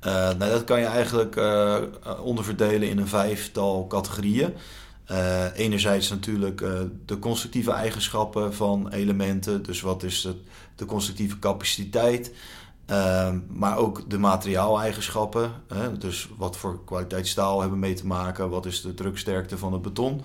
[0.06, 1.76] Uh, nou, dat kan je eigenlijk uh,
[2.22, 4.54] onderverdelen in een vijftal categorieën.
[5.10, 6.58] Uh, enerzijds natuurlijk
[7.06, 9.62] de constructieve eigenschappen van elementen.
[9.62, 10.34] Dus wat is de,
[10.74, 12.32] de constructieve capaciteit.
[13.48, 15.52] maar ook de materiaaleigenschappen.
[15.98, 18.50] dus wat voor kwaliteit staal hebben mee te maken.
[18.50, 20.20] Wat is de druksterkte van het beton.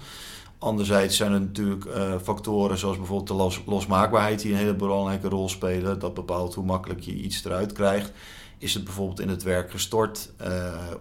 [0.57, 1.85] Anderzijds zijn er natuurlijk
[2.23, 5.99] factoren zoals bijvoorbeeld de los, losmaakbaarheid die een hele belangrijke rol spelen.
[5.99, 8.11] Dat bepaalt hoe makkelijk je iets eruit krijgt.
[8.57, 10.31] Is het bijvoorbeeld in het werk gestort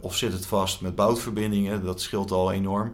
[0.00, 1.84] of zit het vast met boutverbindingen?
[1.84, 2.92] Dat scheelt al enorm.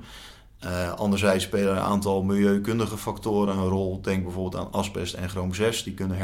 [0.65, 4.01] Uh, anderzijds spelen een aantal milieukundige factoren een rol.
[4.01, 5.83] Denk bijvoorbeeld aan asbest en chroom 6.
[5.83, 6.17] Die kunnen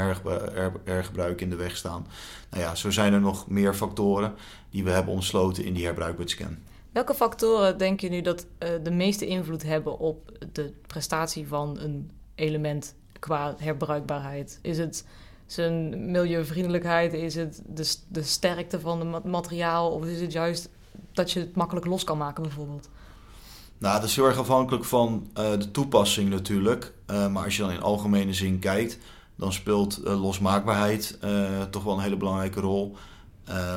[0.84, 2.06] hergebruik in de weg staan.
[2.50, 4.34] Nou ja, zo zijn er nog meer factoren
[4.70, 6.56] die we hebben ontsloten in die herbruikbaarscan.
[6.92, 11.78] Welke factoren denk je nu dat uh, de meeste invloed hebben op de prestatie van
[11.78, 14.58] een element qua herbruikbaarheid?
[14.62, 15.04] Is het
[15.46, 17.12] zijn milieuvriendelijkheid?
[17.12, 19.90] Is het de, de sterkte van het materiaal?
[19.90, 20.68] Of is het juist
[21.12, 22.88] dat je het makkelijk los kan maken bijvoorbeeld?
[23.78, 26.94] Nou, dat is heel erg afhankelijk van uh, de toepassing natuurlijk.
[27.10, 28.98] Uh, maar als je dan in algemene zin kijkt,
[29.34, 31.18] dan speelt uh, losmaakbaarheid
[31.70, 32.96] toch wel een hele belangrijke rol.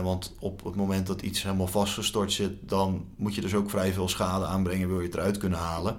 [0.04, 3.94] want op het moment dat iets helemaal vastgestort zit, dan moet je dus ook vrij
[3.94, 5.98] veel schade aanbrengen, wil je het eruit kunnen halen.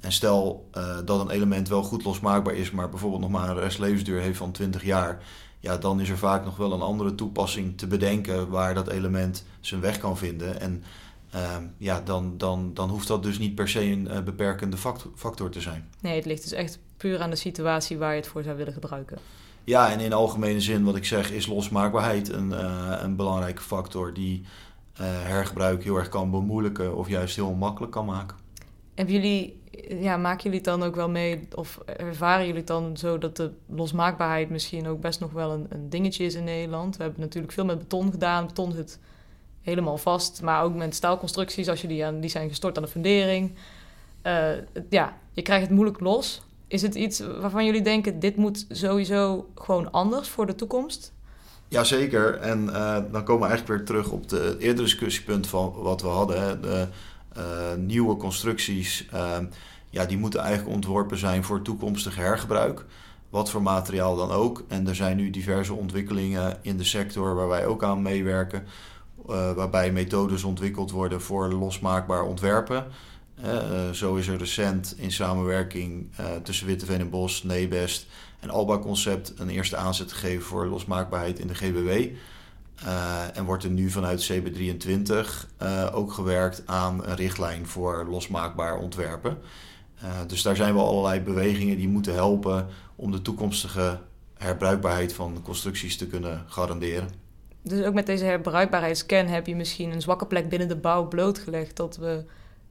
[0.00, 0.68] En stel
[1.04, 4.52] dat een element wel goed losmaakbaar is, maar bijvoorbeeld nog maar een restlevensduur heeft van
[4.52, 5.22] 20 jaar,
[5.60, 9.44] ja, dan is er vaak nog wel een andere toepassing te bedenken waar dat element
[9.60, 10.60] zijn weg kan vinden.
[10.60, 10.84] En
[11.34, 15.10] uh, ja, dan, dan, dan hoeft dat dus niet per se een uh, beperkende factor,
[15.14, 15.88] factor, te zijn.
[16.00, 18.72] Nee, het ligt dus echt puur aan de situatie waar je het voor zou willen
[18.72, 19.18] gebruiken.
[19.64, 24.14] Ja, en in algemene zin, wat ik zeg, is losmaakbaarheid een, uh, een belangrijke factor
[24.14, 24.42] die
[25.02, 28.36] hergebruik heel erg kan bemoeilijken of juist heel makkelijk kan maken.
[28.94, 29.60] Hebben jullie,
[30.00, 33.36] ja, maken jullie het dan ook wel mee, of ervaren jullie het dan zo dat
[33.36, 36.96] de losmaakbaarheid misschien ook best nog wel een, een dingetje is in Nederland?
[36.96, 38.46] We hebben natuurlijk veel met beton gedaan.
[38.46, 38.98] Beton zit
[39.66, 42.88] helemaal vast, maar ook met staalconstructies, als je die, aan, die zijn gestort aan de
[42.88, 43.54] fundering.
[44.22, 44.48] Uh,
[44.90, 46.42] ja, je krijgt het moeilijk los.
[46.68, 51.12] Is het iets waarvan jullie denken, dit moet sowieso gewoon anders voor de toekomst?
[51.68, 56.02] Jazeker, en uh, dan komen we eigenlijk weer terug op de eerdere discussiepunt van wat
[56.02, 56.42] we hadden.
[56.42, 56.60] Hè.
[56.60, 56.88] De,
[57.36, 57.42] uh,
[57.76, 59.36] nieuwe constructies, uh,
[59.90, 62.84] ja, die moeten eigenlijk ontworpen zijn voor toekomstig hergebruik.
[63.30, 64.64] Wat voor materiaal dan ook.
[64.68, 68.66] En er zijn nu diverse ontwikkelingen in de sector waar wij ook aan meewerken.
[69.28, 72.86] Uh, waarbij methodes ontwikkeld worden voor losmaakbaar ontwerpen.
[73.92, 76.08] zo is er recent in samenwerking
[76.42, 78.06] tussen Witteveen en Bos, Nebest
[78.40, 82.16] en Alba Concept een eerste aanzet gegeven voor losmaakbaarheid in de GBW.
[82.84, 85.10] Uh, en wordt er nu vanuit CB23
[85.62, 89.38] uh, ook gewerkt aan een richtlijn voor losmaakbaar ontwerpen.
[90.04, 93.98] Uh, dus daar zijn wel allerlei bewegingen die moeten helpen om de toekomstige
[94.34, 97.25] herbruikbaarheid van constructies te kunnen garanderen.
[97.68, 101.76] Dus ook met deze herbruikbaarheidsscan heb je misschien een zwakke plek binnen de bouw blootgelegd
[101.76, 102.24] dat we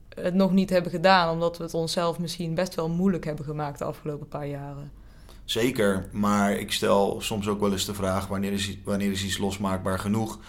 [0.10, 3.78] het nog niet hebben gedaan, omdat we het onszelf misschien best wel moeilijk hebben gemaakt
[3.78, 4.92] de afgelopen paar jaren.
[5.46, 9.38] Zeker, maar ik stel soms ook wel eens de vraag: wanneer is, wanneer is iets
[9.38, 10.40] losmaakbaar genoeg?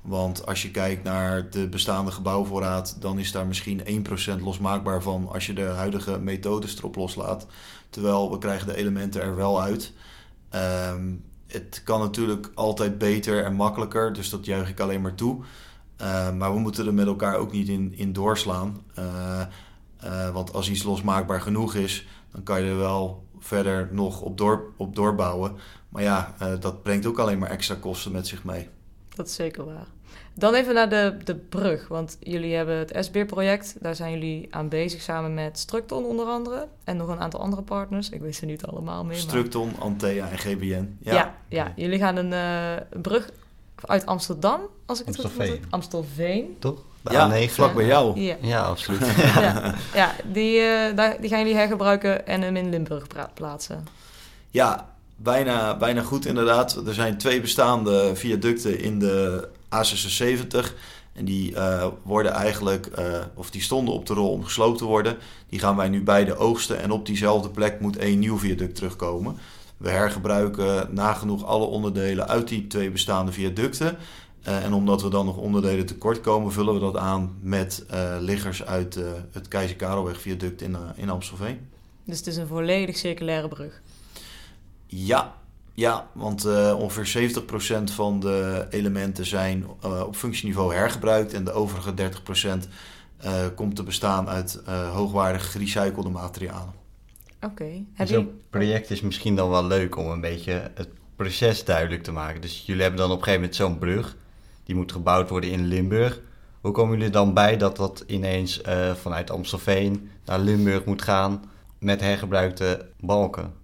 [0.00, 4.06] Want als je kijkt naar de bestaande gebouwvoorraad, dan is daar misschien
[4.38, 7.46] 1% losmaakbaar van als je de huidige methodes erop loslaat.
[7.90, 9.92] Terwijl we krijgen de elementen er wel uit.
[10.54, 15.42] Um, het kan natuurlijk altijd beter en makkelijker, dus dat juich ik alleen maar toe.
[16.00, 18.82] Uh, maar we moeten er met elkaar ook niet in, in doorslaan.
[18.98, 19.40] Uh,
[20.04, 24.38] uh, want als iets losmaakbaar genoeg is, dan kan je er wel verder nog op,
[24.38, 25.56] door, op doorbouwen.
[25.88, 28.68] Maar ja, eh, dat brengt ook alleen maar extra kosten met zich mee.
[29.08, 29.86] Dat is zeker waar.
[30.34, 31.88] Dan even naar de, de brug.
[31.88, 33.76] Want jullie hebben het SBIR-project.
[33.80, 36.66] Daar zijn jullie aan bezig samen met Structon onder andere.
[36.84, 38.10] En nog een aantal andere partners.
[38.10, 39.16] Ik weet ze niet allemaal meer.
[39.16, 40.96] Structon, Antea en GBN.
[41.00, 41.72] Ja, ja, ja.
[41.76, 43.30] jullie gaan een uh, brug
[43.84, 45.64] uit Amsterdam, als ik het goed heb.
[45.70, 46.56] Amstelveen.
[46.58, 46.82] Toch?
[47.02, 47.50] De ja, A9.
[47.50, 48.20] vlak bij jou.
[48.20, 49.00] Ja, ja absoluut.
[49.16, 53.86] ja, ja, die, uh, daar, die gaan jullie hergebruiken en hem in Limburg plaatsen.
[54.50, 56.86] Ja, bijna, bijna goed inderdaad.
[56.86, 60.72] Er zijn twee bestaande viaducten in de A76.
[61.12, 64.84] En die uh, worden eigenlijk, uh, of die stonden op de rol om gesloopt te
[64.84, 65.16] worden.
[65.48, 66.80] Die gaan wij nu beide oogsten.
[66.80, 69.36] En op diezelfde plek moet één nieuw viaduct terugkomen.
[69.76, 73.96] We hergebruiken nagenoeg alle onderdelen uit die twee bestaande viaducten.
[74.48, 77.84] Uh, en omdat we dan nog onderdelen tekort komen, vullen we dat aan met
[78.20, 78.98] liggers uit
[79.32, 81.68] het Keizer Karelweg viaduct in, in Amstelveen.
[82.04, 83.80] Dus het is een volledig circulaire brug?
[84.86, 85.34] Ja,
[85.74, 87.32] ja, want uh, ongeveer
[87.80, 91.94] 70% van de elementen zijn uh, op functieniveau hergebruikt en de overige 30%
[92.44, 92.56] uh,
[93.18, 96.72] eh, komt te bestaan uit hoogwaardig gerecyclede materialen.
[97.40, 97.84] Oké.
[97.96, 98.06] Okay.
[98.06, 102.40] Zo'n project is misschien dan wel leuk om een beetje het proces duidelijk te maken.
[102.40, 104.16] Dus jullie hebben dan op een gegeven moment zo'n brug,
[104.64, 106.20] die moet gebouwd worden in Limburg.
[106.60, 108.60] Hoe komen jullie dan bij dat dat ineens
[108.94, 111.44] vanuit Amstelveen naar Limburg moet gaan
[111.78, 113.63] met hergebruikte balken?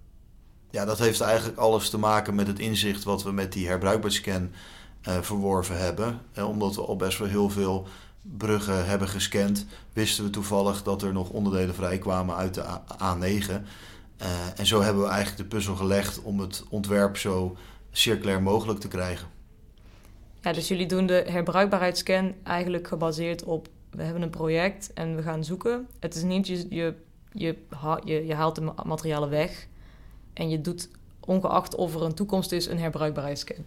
[0.71, 4.51] Ja, dat heeft eigenlijk alles te maken met het inzicht wat we met die herbruikbaarheidscan
[5.07, 6.19] uh, verworven hebben.
[6.33, 7.87] En omdat we al best wel heel veel
[8.21, 13.51] bruggen hebben gescand, wisten we toevallig dat er nog onderdelen vrijkwamen uit de A9.
[13.51, 17.57] Uh, en zo hebben we eigenlijk de puzzel gelegd om het ontwerp zo
[17.91, 19.27] circulair mogelijk te krijgen.
[20.41, 23.67] Ja, dus jullie doen de herbruikbaarheidsscan eigenlijk gebaseerd op...
[23.89, 25.87] we hebben een project en we gaan zoeken.
[25.99, 27.55] Het is niet je, je,
[28.03, 29.69] je, je haalt de materialen weg...
[30.41, 33.65] En je doet, ongeacht of er een toekomst is, een herbruikbaarheidsscan.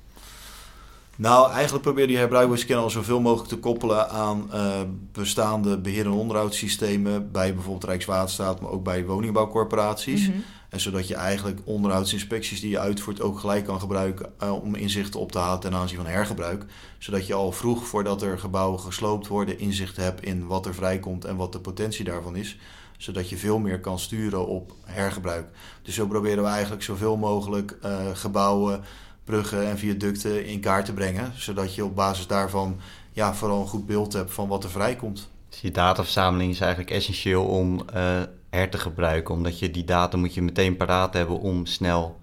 [1.16, 4.80] Nou, eigenlijk probeer die herbruikbaarheidsscan al zoveel mogelijk te koppelen aan uh,
[5.12, 10.28] bestaande beheer- en onderhoudssystemen bij bijvoorbeeld Rijkswaterstaat, maar ook bij woningbouwcorporaties.
[10.28, 14.74] Mm En zodat je eigenlijk onderhoudsinspecties die je uitvoert ook gelijk kan gebruiken uh, om
[14.74, 16.64] inzichten op te halen ten aanzien van hergebruik.
[16.98, 21.24] Zodat je al vroeg, voordat er gebouwen gesloopt worden, inzicht hebt in wat er vrijkomt
[21.24, 22.56] en wat de potentie daarvan is
[23.04, 25.46] zodat je veel meer kan sturen op hergebruik.
[25.82, 28.82] Dus zo proberen we eigenlijk zoveel mogelijk uh, gebouwen,
[29.24, 31.32] bruggen en viaducten in kaart te brengen.
[31.36, 32.80] Zodat je op basis daarvan
[33.12, 35.28] ja, vooral een goed beeld hebt van wat er vrijkomt.
[35.48, 39.34] Dus die dataverzameling is eigenlijk essentieel om uh, her te gebruiken.
[39.34, 42.20] Omdat je die data moet je meteen paraat hebben om snel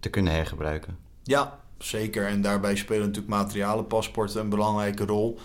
[0.00, 0.96] te kunnen hergebruiken.
[1.22, 2.26] Ja, zeker.
[2.26, 5.38] En daarbij spelen natuurlijk materialenpaspoorten een belangrijke rol.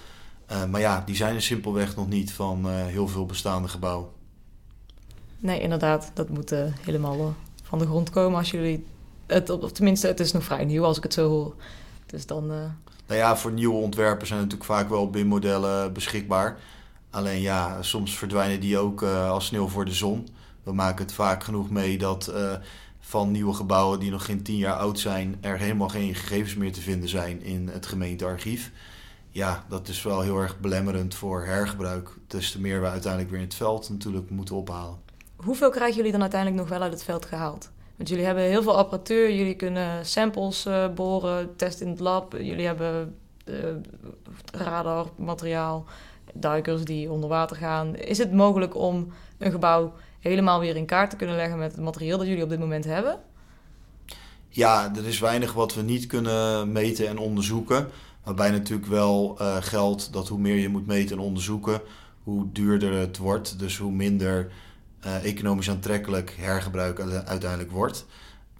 [0.51, 4.19] Uh, maar ja, die zijn er simpelweg nog niet van uh, heel veel bestaande gebouwen.
[5.41, 6.11] Nee, inderdaad.
[6.13, 7.25] Dat moet uh, helemaal uh,
[7.63, 8.85] van de grond komen als jullie...
[9.25, 11.53] Het, of tenminste, het is nog vrij nieuw als ik het zo hoor.
[12.05, 12.43] Dus dan...
[12.43, 12.57] Uh...
[13.07, 16.57] Nou ja, voor nieuwe ontwerpen zijn natuurlijk vaak wel BIM-modellen beschikbaar.
[17.09, 20.27] Alleen ja, soms verdwijnen die ook als sneeuw voor de zon.
[20.63, 22.33] We maken het vaak genoeg mee dat
[22.99, 25.37] van nieuwe gebouwen die nog geen tien jaar oud zijn...
[25.41, 28.71] er helemaal geen gegevens meer te vinden zijn in het gemeentearchief
[29.29, 32.09] ja, dat is wel heel erg belemmerend voor hergebruik.
[32.27, 34.97] Des te meer we uiteindelijk weer in het veld natuurlijk moeten ophalen
[35.43, 37.71] hoeveel krijgen jullie dan uiteindelijk nog wel uit het veld gehaald?
[37.95, 42.33] Want jullie hebben heel veel apparatuur, jullie kunnen samples uh, boren, testen in het lab.
[42.33, 43.55] Jullie hebben uh,
[44.51, 45.85] radarmateriaal,
[46.33, 47.95] duikers die onder water gaan.
[47.95, 51.81] Is het mogelijk om een gebouw helemaal weer in kaart te kunnen leggen met het
[51.81, 53.19] materiaal dat jullie op dit moment hebben?
[54.49, 57.87] Ja, er is weinig wat we niet kunnen meten en onderzoeken.
[58.23, 61.81] Waarbij natuurlijk wel uh, geldt dat hoe meer je moet meten en onderzoeken,
[62.23, 63.59] hoe duurder het wordt.
[63.59, 64.51] Dus hoe minder
[65.05, 68.05] uh, economisch aantrekkelijk hergebruik uiteindelijk wordt.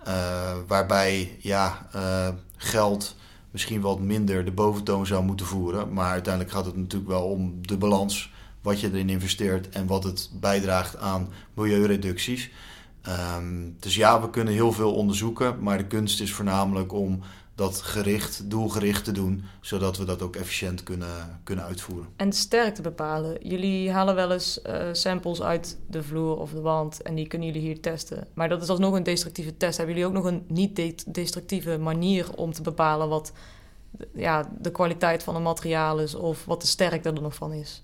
[0.08, 3.16] Uh, waarbij ja, uh, geld
[3.52, 5.94] misschien wat minder de boventoon zou moeten voeren.
[5.94, 8.32] Maar uiteindelijk gaat het natuurlijk wel om de balans.
[8.62, 12.50] Wat je erin investeert en wat het bijdraagt aan milieureducties.
[13.38, 15.64] Um, dus ja, we kunnen heel veel onderzoeken.
[15.64, 17.22] Maar de kunst is voornamelijk om
[17.56, 22.08] dat gericht, doelgericht te doen, zodat we dat ook efficiënt kunnen, kunnen uitvoeren.
[22.16, 23.48] En sterkte bepalen.
[23.48, 27.48] Jullie halen wel eens uh, samples uit de vloer of de wand en die kunnen
[27.48, 28.28] jullie hier testen.
[28.34, 29.78] Maar dat is alsnog een destructieve test.
[29.78, 33.32] Hebben jullie ook nog een niet-destructieve manier om te bepalen wat
[34.14, 37.84] ja, de kwaliteit van een materiaal is of wat de sterkte er nog van is?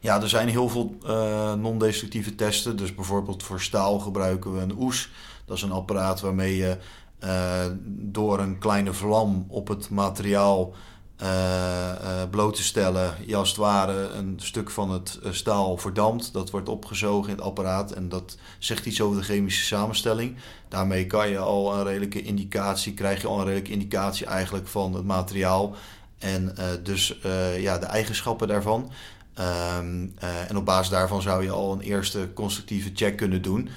[0.00, 2.76] Ja, er zijn heel veel uh, non-destructieve testen.
[2.76, 5.10] Dus bijvoorbeeld voor staal gebruiken we een oes.
[5.44, 6.76] Dat is een apparaat waarmee je
[7.24, 10.74] uh, door een kleine vlam op het materiaal
[11.22, 13.14] uh, bloot te stellen.
[13.26, 16.32] Je als het ware een stuk van het staal verdampt.
[16.32, 20.36] Dat wordt opgezogen in het apparaat en dat zegt iets over de chemische samenstelling.
[20.68, 24.94] Daarmee kan je al een redelijke indicatie, krijg je al een redelijke indicatie eigenlijk van
[24.94, 25.74] het materiaal.
[26.18, 27.18] En dus
[27.56, 28.90] ja, de eigenschappen daarvan.
[29.34, 30.06] Ehm,
[30.48, 33.68] en op basis daarvan zou je al een eerste constructieve check kunnen doen.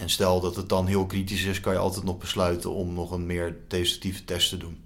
[0.00, 3.10] En stel dat het dan heel kritisch is, kan je altijd nog besluiten om nog
[3.10, 4.78] een meer destructieve test te doen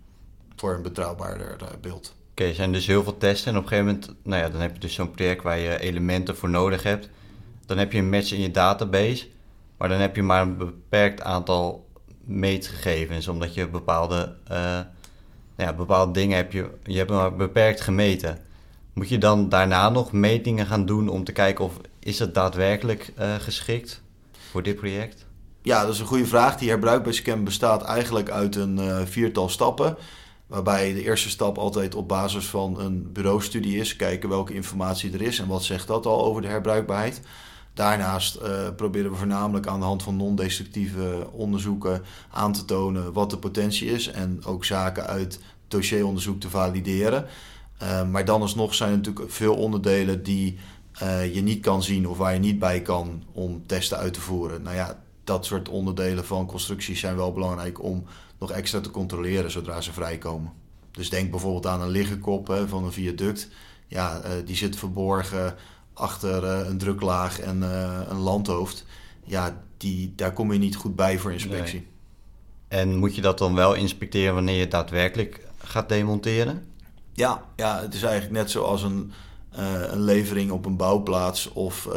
[0.56, 2.14] voor een betrouwbaarder eh, beeld.
[2.30, 4.60] Oké, er zijn dus heel veel testen en op een gegeven moment, nou ja, dan
[4.60, 7.08] heb je dus zo'n project waar je elementen voor nodig hebt.
[7.66, 9.26] Dan heb je een match in je database,
[9.76, 11.86] maar dan heb je maar een beperkt aantal
[12.24, 14.80] meetgegevens, omdat je bepaalde, uh,
[15.56, 18.38] ja, bepaalde dingen heb je, je hebt maar beperkt gemeten.
[18.92, 23.12] Moet je dan daarna nog metingen gaan doen om te kijken of is het daadwerkelijk
[23.18, 24.02] uh, geschikt
[24.54, 25.26] voor dit project?
[25.62, 26.56] Ja, dat is een goede vraag.
[26.56, 29.96] Die herbruikbaarheidscan bestaat eigenlijk uit een uh, viertal stappen.
[30.46, 33.96] Waarbij de eerste stap altijd op basis van een bureaustudie is.
[33.96, 37.20] Kijken welke informatie er is en wat zegt dat al over de herbruikbaarheid.
[37.72, 43.30] Daarnaast uh, proberen we voornamelijk aan de hand van non-destructieve onderzoeken aan te tonen wat
[43.30, 44.10] de potentie is.
[44.10, 47.26] En ook zaken uit dossieronderzoek te valideren.
[47.82, 50.58] Uh, maar dan alsnog zijn er natuurlijk veel onderdelen die
[51.02, 54.20] uh, je niet kan zien of waar je niet bij kan om testen uit te
[54.20, 54.62] voeren.
[54.62, 58.04] Nou ja, dat soort onderdelen van constructies zijn wel belangrijk om
[58.38, 60.52] nog extra te controleren zodra ze vrijkomen.
[60.90, 63.48] Dus denk bijvoorbeeld aan een liggenkop hè, van een viaduct.
[63.86, 65.54] Ja, uh, die zit verborgen
[65.92, 68.84] achter uh, een druklaag en uh, een landhoofd.
[69.24, 71.78] Ja, die, daar kom je niet goed bij voor inspectie.
[71.78, 71.88] Nee.
[72.80, 76.64] En moet je dat dan wel inspecteren wanneer je daadwerkelijk gaat demonteren?
[77.12, 79.12] Ja, ja het is eigenlijk net zoals een,
[79.90, 81.88] een levering op een bouwplaats of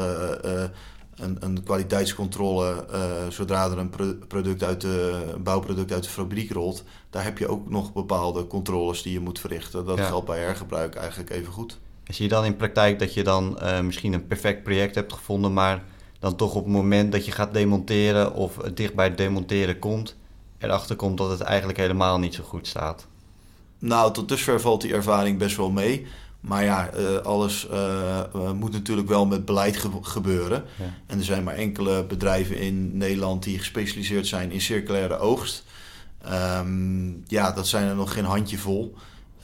[1.16, 2.86] een, een kwaliteitscontrole
[3.30, 3.90] zodra er een
[4.28, 6.84] product uit de, een bouwproduct uit de fabriek rolt.
[7.10, 9.86] Daar heb je ook nog bepaalde controles die je moet verrichten.
[9.86, 11.78] Dat geldt bij hergebruik eigenlijk even goed.
[12.08, 15.54] Zie je dan in praktijk dat je dan uh, misschien een perfect project hebt gevonden,
[15.54, 15.84] maar
[16.20, 20.16] dan toch op het moment dat je gaat demonteren of dicht bij het demonteren komt,
[20.58, 23.08] erachter komt dat het eigenlijk helemaal niet zo goed staat?
[23.80, 26.08] Nou, tot dusver valt die ervaring best wel mee.
[26.48, 30.64] Maar ja, uh, alles uh, moet natuurlijk wel met beleid ge gebeuren.
[30.80, 30.94] Ja.
[31.06, 35.64] En er zijn maar enkele bedrijven in Nederland die gespecialiseerd zijn in circulaire oogst.
[36.60, 38.96] Um, ja, dat zijn er nog geen handjevol.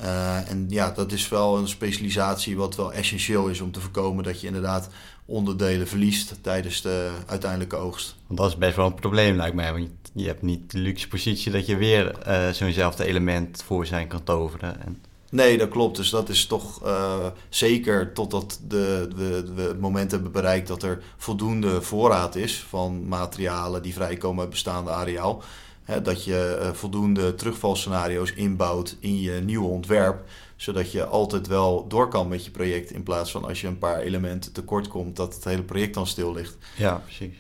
[0.02, 4.24] Uh, en ja, dat is wel een specialisatie wat wel essentieel is om te voorkomen
[4.24, 4.90] dat je inderdaad
[5.26, 8.16] onderdelen verliest tijdens de uiteindelijke oogst.
[8.28, 9.72] Want dat is best wel een probleem lijkt mij.
[9.74, 12.16] Want je hebt niet de luxe positie dat je weer
[12.52, 14.82] zo'nzelfde element voor zijn kan toveren.
[14.82, 15.02] En...
[15.34, 15.96] Nee, dat klopt.
[15.96, 20.84] Dus dat is toch uh, zeker totdat de, we, we het moment hebben bereikt dat
[20.84, 25.44] er voldoende voorraad is van materialen die vrijkomen uit bestaande areaal.
[25.84, 30.26] Hè, dat je uh, voldoende terugvalscenario's inbouwt in je nieuwe ontwerp.
[30.56, 32.92] Zodat je altijd wel door kan met je project.
[32.92, 36.08] In plaats van als je een paar elementen tekort komt, dat het hele project dan
[36.08, 36.58] stil ligt.
[36.78, 37.36] Ja, precies.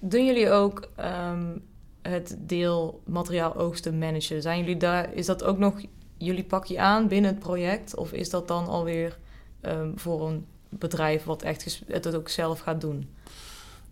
[0.00, 0.88] Doen jullie ook
[1.30, 1.62] um,
[2.02, 4.42] het deel materiaal oogsten managen?
[4.42, 5.80] Zijn jullie daar, is dat ook nog
[6.20, 7.96] jullie pakje aan binnen het project?
[7.96, 9.18] Of is dat dan alweer
[9.62, 13.08] um, voor een bedrijf wat echt het ook zelf gaat doen?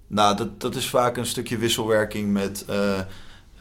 [0.07, 2.99] Nou, dat, dat is vaak een stukje wisselwerking met uh,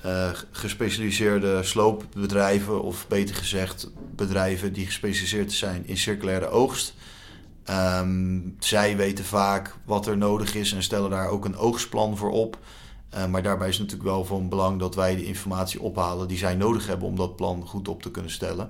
[0.05, 6.93] uh, gespecialiseerde sloopbedrijven, of beter gezegd, bedrijven die gespecialiseerd zijn in circulaire oogst.
[7.69, 12.31] Um, zij weten vaak wat er nodig is en stellen daar ook een oogstplan voor
[12.31, 12.57] op.
[13.17, 16.55] Uh, maar daarbij is natuurlijk wel van belang dat wij de informatie ophalen die zij
[16.55, 18.69] nodig hebben om dat plan goed op te kunnen stellen.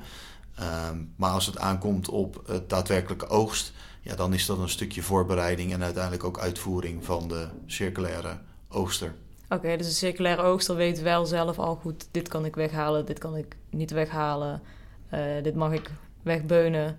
[0.59, 5.01] Uh, maar als het aankomt op het daadwerkelijke oogst, ja, dan is dat een stukje
[5.01, 8.37] voorbereiding en uiteindelijk ook uitvoering van de circulaire
[8.69, 9.15] oogster.
[9.49, 13.19] Oké, dus de circulaire oogster weet wel zelf al goed, dit kan ik weghalen, dit
[13.19, 14.61] kan ik niet weghalen,
[15.13, 16.97] uh, dit mag ik wegbeunen.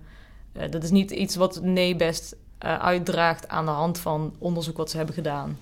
[0.53, 4.89] Uh, dat is niet iets wat nee best uitdraagt aan de hand van onderzoek wat
[4.89, 5.57] ze hebben gedaan.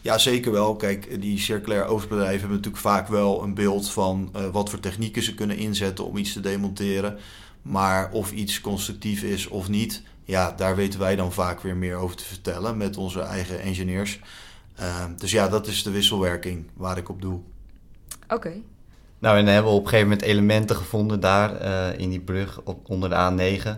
[0.00, 0.76] Ja, zeker wel.
[0.76, 5.22] Kijk, die circulaire oogstbedrijven hebben natuurlijk vaak wel een beeld van uh, wat voor technieken
[5.22, 7.18] ze kunnen inzetten om iets te demonteren.
[7.62, 11.96] Maar of iets constructief is of niet, ja, daar weten wij dan vaak weer meer
[11.96, 14.20] over te vertellen met onze eigen engineers.
[14.80, 17.40] Uh, dus ja, dat is de wisselwerking waar ik op doe.
[18.24, 18.34] Oké.
[18.34, 18.62] Okay.
[19.18, 22.20] Nou, en dan hebben we op een gegeven moment elementen gevonden daar uh, in die
[22.20, 23.68] brug op, onder de A9.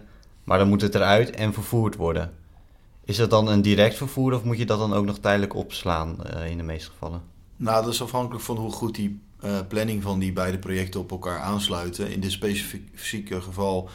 [0.45, 2.33] Maar dan moet het eruit en vervoerd worden.
[3.11, 6.17] Is dat dan een direct vervoer of moet je dat dan ook nog tijdelijk opslaan
[6.35, 7.23] uh, in de meeste gevallen?
[7.57, 11.11] Nou, dat is afhankelijk van hoe goed die uh, planning van die beide projecten op
[11.11, 12.13] elkaar aansluiten.
[12.13, 13.89] In dit specifieke geval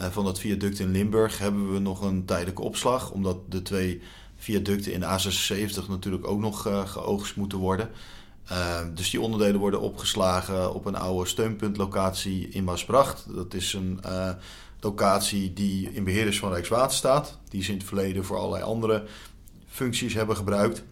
[0.00, 4.00] uh, van dat viaduct in Limburg hebben we nog een tijdelijke opslag, omdat de twee
[4.36, 7.90] viaducten in de A76 natuurlijk ook nog geoogst moeten worden.
[8.94, 13.26] Dus die onderdelen worden opgeslagen op een oude steunpuntlocatie in Maasbracht.
[13.34, 14.00] Dat is een
[14.80, 17.38] locatie die in beheer is van Rijkswaterstaat.
[17.48, 19.04] Die ze in het verleden voor allerlei andere
[19.66, 20.82] functies hebben gebruikt.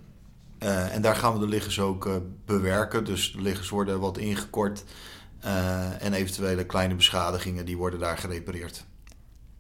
[0.62, 2.14] Uh, en daar gaan we de liggers ook uh,
[2.44, 3.04] bewerken.
[3.04, 4.84] Dus de liggers worden wat ingekort.
[5.98, 8.84] en eventuele kleine beschadigingen die worden daar gerepareerd.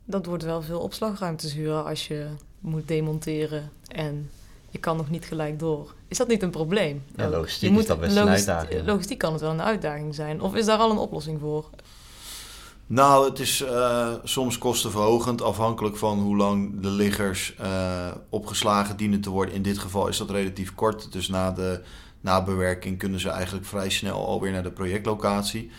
[0.04, 2.26] Dat wordt wel veel opslagruimte huren als je
[2.60, 4.30] moet demonteren en
[4.70, 5.94] je kan nog niet gelijk door.
[6.08, 7.04] Is dat niet een probleem?
[7.16, 8.86] Ja, logistiek moet, is dat best een uitdaging.
[8.86, 10.40] Logistiek kan het wel een uitdaging zijn.
[10.40, 11.70] Of is daar al een oplossing voor?
[12.88, 19.20] Nou, het is uh, soms kostenverhogend, afhankelijk van hoe lang de liggers uh, opgeslagen dienen
[19.20, 19.54] te worden.
[19.54, 21.82] In dit geval is dat relatief kort, dus na de
[22.20, 25.70] nabewerking kunnen ze eigenlijk vrij snel alweer naar de projectlocatie.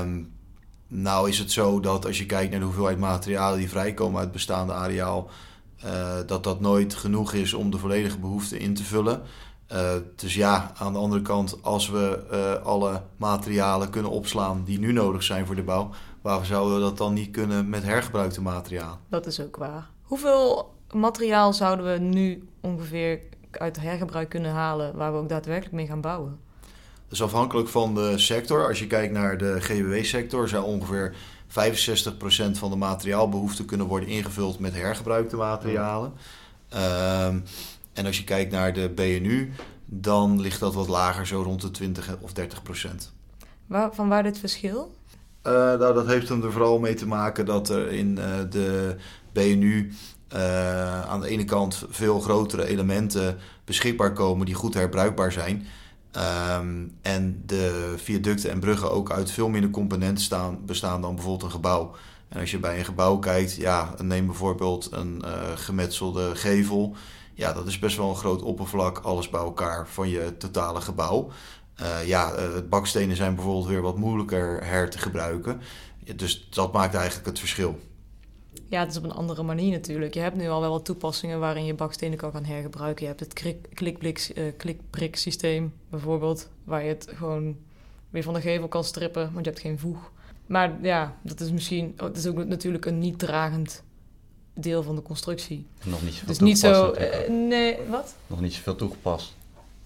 [0.00, 0.32] Um,
[0.88, 4.32] nou is het zo dat als je kijkt naar de hoeveelheid materialen die vrijkomen uit
[4.32, 5.28] bestaande areaal,
[5.84, 9.22] uh, dat dat nooit genoeg is om de volledige behoefte in te vullen.
[10.16, 15.22] Dus ja, aan de andere kant, als we alle materialen kunnen opslaan die nu nodig
[15.22, 15.90] zijn voor de bouw,
[16.24, 18.98] waarom zouden we dat dan niet kunnen met hergebruikte materiaal?
[19.08, 19.90] Dat is ook waar.
[20.02, 23.20] Hoeveel materiaal zouden we nu ongeveer
[23.50, 26.38] uit hergebruik kunnen halen waar we ook daadwerkelijk mee gaan bouwen?
[27.04, 28.66] Dat is afhankelijk van de sector.
[28.68, 31.14] Als je kijkt naar de GWW-sector, zou ongeveer
[31.48, 36.12] 65% van de materiaalbehoeften kunnen worden ingevuld met hergebruikte materialen.
[36.74, 37.44] Um,
[37.92, 39.52] en als je kijkt naar de BNU,
[39.84, 43.12] dan ligt dat wat lager, zo rond de 20 of 30 procent.
[43.66, 44.94] Waar, van waar dit verschil?
[45.46, 48.96] Uh, nou, dat heeft er vooral mee te maken dat er in uh, de
[49.32, 49.92] BNU
[50.34, 55.66] uh, aan de ene kant veel grotere elementen beschikbaar komen die goed herbruikbaar zijn.
[56.58, 61.44] Um, en de viaducten en bruggen ook uit veel minder componenten staan, bestaan dan bijvoorbeeld
[61.44, 61.94] een gebouw.
[62.28, 65.22] En als je bij een gebouw kijkt, ja, neem bijvoorbeeld een
[65.54, 66.96] gemetselde gevel.
[67.34, 71.30] Ja, dat is best wel een groot oppervlak, alles bij elkaar van je totale gebouw.
[71.80, 75.60] Uh, ja, uh, bakstenen zijn bijvoorbeeld weer wat moeilijker her te gebruiken.
[76.16, 77.78] Dus dat maakt eigenlijk het verschil.
[78.68, 80.14] Ja, het is op een andere manier natuurlijk.
[80.14, 83.02] Je hebt nu al wel wat toepassingen waarin je bakstenen kan gaan hergebruiken.
[83.02, 83.32] Je hebt het
[83.74, 87.56] klik, uh, klikbrik systeem bijvoorbeeld, waar je het gewoon
[88.10, 90.10] weer van de gevel kan strippen, want je hebt geen voeg.
[90.46, 93.82] Maar ja, dat is misschien, oh, het is ook natuurlijk een niet dragend
[94.54, 95.66] deel van de constructie.
[95.84, 98.14] Nog niet zoveel dus niet zo, uh, nee, wat?
[98.26, 99.34] Nog niet zoveel toegepast.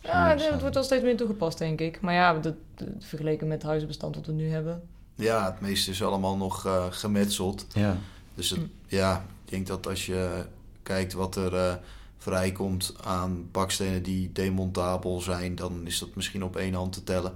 [0.02, 2.00] Ja, het wordt al steeds meer toegepast, denk ik.
[2.00, 4.82] Maar ja, dat, dat, vergeleken met het huizenbestand wat we nu hebben.
[5.14, 7.66] Ja, het meeste is allemaal nog uh, gemetseld.
[7.72, 7.96] Ja.
[8.34, 10.44] Dus het, ja, ik denk dat als je
[10.82, 11.74] kijkt wat er uh,
[12.18, 17.32] vrijkomt aan bakstenen die demontabel zijn, dan is dat misschien op één hand te tellen.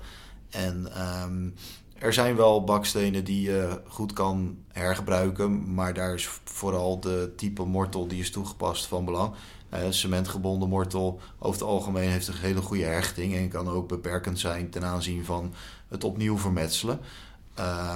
[0.50, 0.88] En
[1.22, 1.54] um,
[1.98, 7.64] er zijn wel bakstenen die je goed kan hergebruiken, maar daar is vooral de type
[7.64, 9.34] mortel die is toegepast van belang.
[9.74, 14.38] Uh, cementgebonden mortel over het algemeen heeft een hele goede hechting en kan ook beperkend
[14.38, 15.54] zijn ten aanzien van
[15.88, 17.00] het opnieuw vermetselen.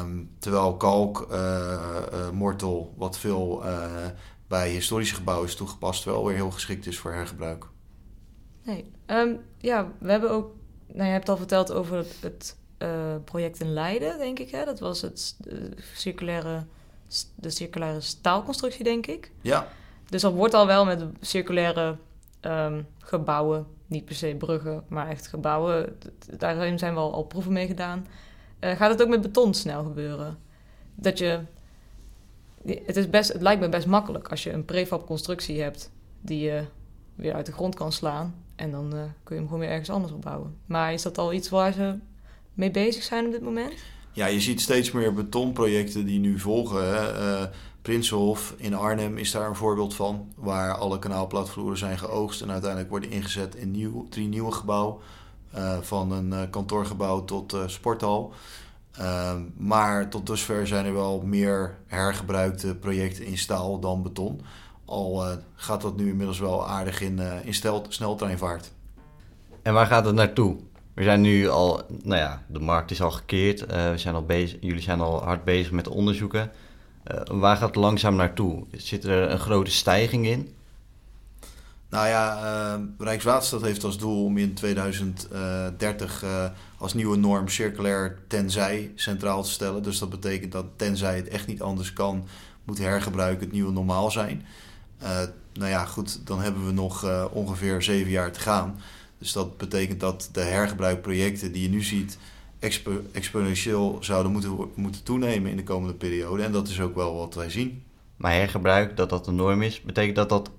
[0.01, 1.39] Um, terwijl kalk, uh,
[2.13, 3.63] uh, mortel, wat veel
[4.47, 7.67] bij historische gebouwen is toegepast, wel weer heel geschikt is voor hergebruik.
[8.63, 10.55] Nee, um, ja, we hebben ook,
[10.87, 12.89] nou, je hebt al verteld over het, het uh,
[13.25, 14.51] project in Leiden, denk ik.
[14.51, 14.65] Hè?
[14.65, 16.65] Dat was het de circulaire,
[17.35, 19.33] de circulaire staalconstructie, denk ik.
[19.41, 19.69] Ja.
[20.09, 21.97] Dus er wordt al wel met circulaire
[22.43, 25.99] um, gebouwen, niet per se bruggen, maar echt gebouwen.
[26.39, 28.07] Daar zijn wel al proeven mee gedaan.
[28.61, 30.39] Uh, gaat het ook met beton snel gebeuren?
[30.95, 31.41] Dat je.
[32.85, 35.91] Het, is best, het lijkt me best makkelijk als je een prefab constructie hebt
[36.21, 36.65] die je
[37.15, 38.35] weer uit de grond kan slaan.
[38.57, 40.57] En dan uh, kun je hem gewoon weer ergens anders opbouwen.
[40.67, 41.95] Maar is dat al iets waar ze
[42.55, 43.73] mee bezig zijn op dit moment?
[44.13, 46.83] Ja, je ziet steeds meer betonprojecten die nu volgen.
[46.83, 47.43] Uh,
[47.87, 52.91] Prinsenhof in Arnhem is daar een voorbeeld van, waar alle kanaalplatvloeren zijn geoogst en uiteindelijk
[52.91, 54.97] worden ingezet in nieuw, drie nieuwe gebouwen.
[55.57, 58.33] Uh, van een uh, kantoorgebouw tot uh, sporthal.
[58.93, 64.41] Ehm, maar tot dusver zijn er wel meer hergebruikte projecten in staal dan beton.
[64.85, 65.25] Al
[65.55, 68.73] gaat dat nu inmiddels wel aardig in, in stel, sneltreinvaart.
[69.63, 70.57] En waar gaat het naartoe?
[70.95, 73.67] We zijn nu al, nou ja, de markt is al gekeerd.
[73.67, 76.51] We zijn al bezig, jullie zijn al hard bezig met onderzoeken.
[77.13, 78.65] Uh, waar gaat het langzaam naartoe?
[78.73, 80.55] Zit er een grote stijging in?
[81.89, 82.39] Nou ja,
[82.77, 86.25] uh, Rijkswaterstaat heeft als doel om in 2030
[86.79, 89.83] als nieuwe norm circulair tenzij centraal te stellen.
[89.83, 92.27] Dus dat betekent dat tenzij het echt niet anders kan,
[92.65, 94.47] moet hergebruik het nieuwe normaal zijn.
[95.53, 98.81] nou ja, goed, dan hebben we nog ongeveer zeven jaar te gaan.
[99.19, 102.19] Dus dat betekent dat de hergebruikprojecten die je nu ziet
[102.67, 106.43] expo exponentieel zouden moeten, moeten toenemen in de komende periode.
[106.43, 107.83] En dat is ook wel wat wij zien.
[108.17, 110.51] Maar hergebruik, dat dat de norm is, betekent dat dat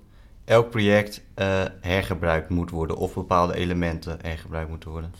[0.44, 5.12] elk project uh, hergebruikt moet worden of bepaalde elementen hergebruikt moeten worden?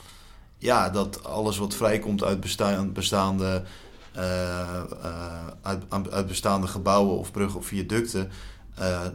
[0.58, 3.62] ja, dat alles wat vrijkomt uit bestaan, bestaande,
[4.16, 4.82] uh,
[5.62, 8.30] uit, uit, bestaande gebouwen of bruggen of viaducten,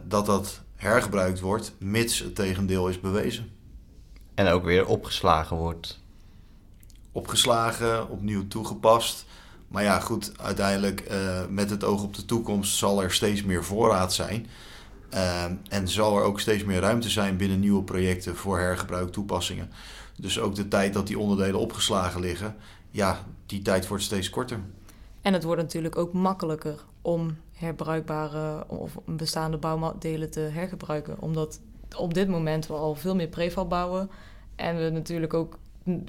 [0.04, 3.50] dat dat hergebruikt wordt, mits het tegendeel is bewezen.
[4.34, 6.02] En ook weer opgeslagen wordt.
[7.14, 9.24] Opgeslagen, opnieuw toegepast.
[9.68, 11.10] Maar ja, goed, uiteindelijk
[11.48, 14.46] met het oog op de toekomst zal er steeds meer voorraad zijn.
[15.68, 19.70] en zal er ook steeds meer ruimte zijn binnen nieuwe projecten voor hergebruik toepassingen.
[20.16, 22.56] Dus ook de tijd dat die onderdelen opgeslagen liggen,
[22.90, 24.60] ja, die tijd wordt steeds korter.
[25.20, 31.20] En het wordt natuurlijk ook makkelijker om herbruikbare of bestaande bouwdelen te hergebruiken.
[31.20, 31.60] Omdat
[31.96, 34.10] op dit moment we al veel meer preval bouwen.
[34.56, 35.58] En we natuurlijk ook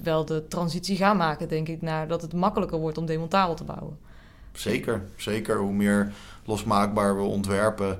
[0.02, 3.64] wel de transitie gaan maken, denk ik, naar dat het makkelijker wordt om demontabel te
[3.64, 3.98] bouwen.
[4.52, 5.58] Zeker, zeker.
[5.58, 6.12] Hoe meer
[6.44, 7.98] losmaakbaar we ontwerpen,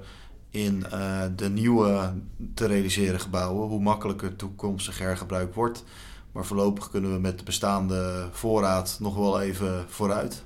[0.50, 2.12] in uh, de nieuwe
[2.54, 5.84] te realiseren gebouwen, hoe makkelijker toekomstig hergebruik wordt.
[6.32, 10.44] Maar voorlopig kunnen we met de bestaande voorraad nog wel even vooruit.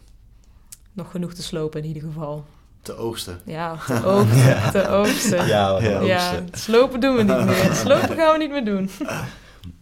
[0.92, 2.44] Nog genoeg te slopen in ieder geval.
[2.82, 3.40] Te oogsten.
[3.44, 4.38] Ja, te oogsten.
[4.46, 4.70] ja.
[4.70, 5.46] Te oogsten.
[5.46, 6.00] Ja, ja.
[6.00, 7.74] ja, slopen doen we niet meer.
[7.84, 8.90] Slopen gaan we niet meer doen.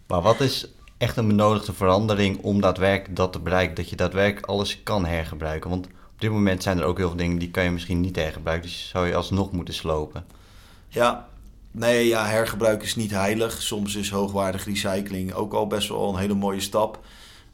[0.07, 3.75] maar wat is echt een benodigde verandering om daadwerkelijk dat te bereiken?
[3.75, 5.69] Dat je daadwerkelijk alles kan hergebruiken?
[5.69, 8.15] Want op dit moment zijn er ook heel veel dingen die kan je misschien niet
[8.15, 8.69] hergebruiken.
[8.69, 10.25] Dus zou je alsnog moeten slopen.
[10.87, 11.27] Ja,
[11.71, 13.61] nee, ja, hergebruik is niet heilig.
[13.61, 16.99] Soms is hoogwaardig recycling ook al best wel een hele mooie stap.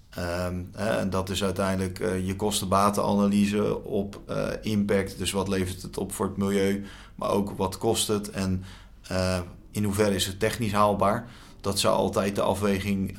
[0.10, 5.18] Ehm, en dat is uiteindelijk uh, je kostenbatenanalyse op uh, impact.
[5.18, 6.86] Dus wat levert het op voor het milieu,
[7.16, 8.64] maar ook wat kost het en
[9.12, 9.39] uh,
[9.72, 11.28] in hoeverre is het technisch haalbaar.
[11.66, 13.18] Dat zou altijd de afweging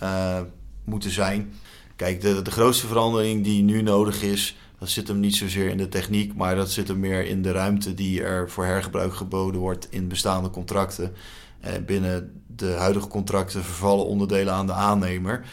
[0.84, 1.52] moeten zijn.
[1.96, 5.76] Kijk, de, de grootste verandering die nu nodig is, dat zit hem niet zozeer in
[5.76, 9.60] de techniek, maar dat zit hem meer in de ruimte die er voor hergebruik geboden
[9.60, 11.14] wordt in bestaande contracten.
[11.60, 15.44] Eh, binnen de huidige contracten vervallen onderdelen aan de aannemer.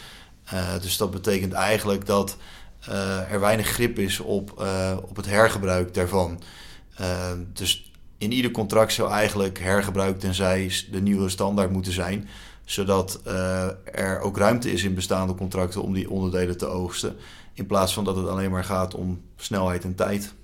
[0.52, 2.36] Uh, dus dat betekent eigenlijk dat
[3.30, 4.50] er weinig grip is op,
[5.08, 6.40] op het hergebruik daarvan.
[7.52, 12.28] dus in ieder contract zou eigenlijk hergebruik tenzij de nieuwe standaard moeten zijn
[12.64, 13.20] zodat
[13.84, 17.16] er ook ruimte is in bestaande contracten om die onderdelen te oogsten.
[17.52, 20.34] In plaats van dat het alleen maar gaat om snelheid en tijd.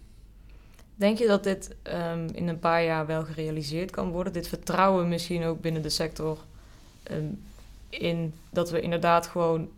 [0.94, 4.32] Denk je dat dit um, in een paar jaar wel gerealiseerd kan worden?
[4.32, 6.38] Dit vertrouwen misschien ook binnen de sector
[7.10, 7.42] um,
[7.88, 9.68] in dat we inderdaad gewoon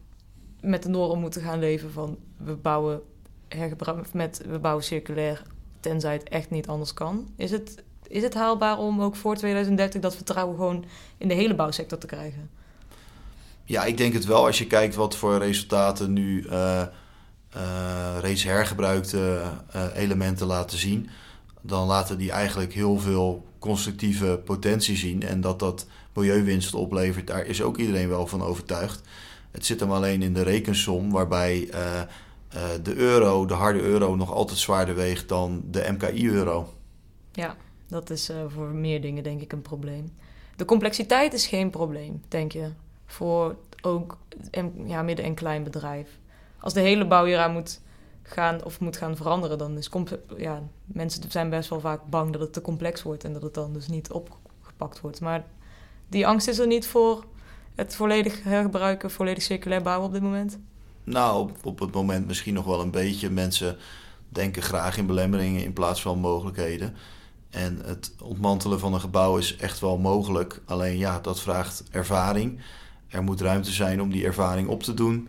[0.61, 3.03] met de norm moeten gaan leven van we bouwen
[3.49, 5.43] hergebruik met we bouwen circulair
[5.81, 7.29] tenzij het echt niet anders kan.
[7.37, 7.83] Is het,
[8.13, 10.85] is het haalbaar om ook voor 2030 dat vertrouwen gewoon
[11.19, 12.51] in de hele bouwsector te krijgen?
[13.65, 14.47] Ja, ik denk het wel.
[14.47, 16.83] Als je kijkt wat voor resultaten nu uh,
[17.57, 19.41] uh, reeds hergebruikte
[19.77, 21.11] uh, elementen laten zien,
[21.61, 25.23] dan laten die eigenlijk heel veel constructieve potentie zien.
[25.23, 29.01] En dat dat milieuwinst oplevert, daar is ook iedereen wel van overtuigd.
[29.51, 31.69] Het zit hem alleen in de rekensom, waarbij
[32.83, 36.75] de euro, de harde euro, nog altijd zwaarder weegt dan de MKI-euro.
[37.33, 37.57] Ja,
[37.93, 40.13] dat is voor meer dingen denk ik een probleem.
[40.57, 42.71] De complexiteit is geen probleem, denk je,
[43.07, 44.19] voor ook
[44.85, 46.21] ja, midden- en klein bedrijf
[46.63, 47.81] als de hele bouw hieraan moet
[48.23, 49.91] gaan of moet gaan veranderen, dan is
[50.37, 53.55] ja, mensen zijn best wel vaak bang dat het te complex wordt en dat het
[53.55, 55.21] dan dus niet opgepakt wordt.
[55.21, 55.45] Maar
[56.09, 57.25] die angst is er niet voor
[57.75, 60.59] het volledig hergebruiken, volledig circulair bouwen op dit moment?
[61.05, 63.31] Nou, op, het moment misschien nog wel een beetje.
[63.31, 63.77] Mensen
[64.29, 66.95] denken graag in belemmeringen in plaats van mogelijkheden.
[67.53, 70.61] En het ontmantelen van een gebouw is echt wel mogelijk.
[70.65, 72.61] Alleen ja, dat vraagt ervaring.
[73.09, 75.29] Er moet ruimte zijn om die ervaring op te doen.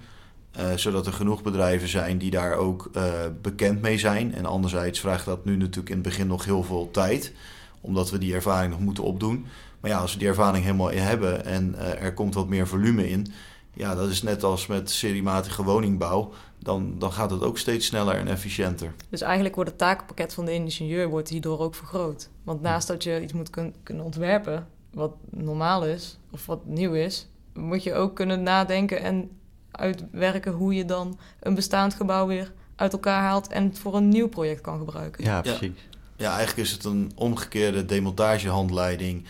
[0.60, 3.04] Uh, zodat er genoeg bedrijven zijn die daar ook uh,
[3.42, 4.34] bekend mee zijn.
[4.34, 7.34] En anderzijds vraagt dat nu natuurlijk in het begin nog heel veel tijd,
[7.82, 9.46] omdat we die ervaring nog moeten opdoen.
[9.80, 13.10] Maar ja, als we die ervaring helemaal hebben en uh, er komt wat meer volume
[13.10, 13.34] in,
[13.74, 16.34] ja, dat is net als met seriematige woningbouw,
[16.64, 18.94] dan, dan gaat het ook steeds sneller en efficiënter.
[19.10, 22.30] Dus eigenlijk wordt het takenpakket van de ingenieur wordt hierdoor ook vergroot.
[22.44, 26.94] Want naast dat je iets moet kun, kunnen ontwerpen, wat normaal is of wat nieuw
[26.94, 29.32] is, moet je ook kunnen nadenken en
[29.72, 34.10] uitwerken hoe je dan een bestaand gebouw weer uit elkaar haalt en het voor een
[34.10, 35.24] nieuw project kan gebruiken.
[35.24, 35.88] Ja, precies.
[36.16, 39.24] Ja, eigenlijk is het een omgekeerde demontagehandleiding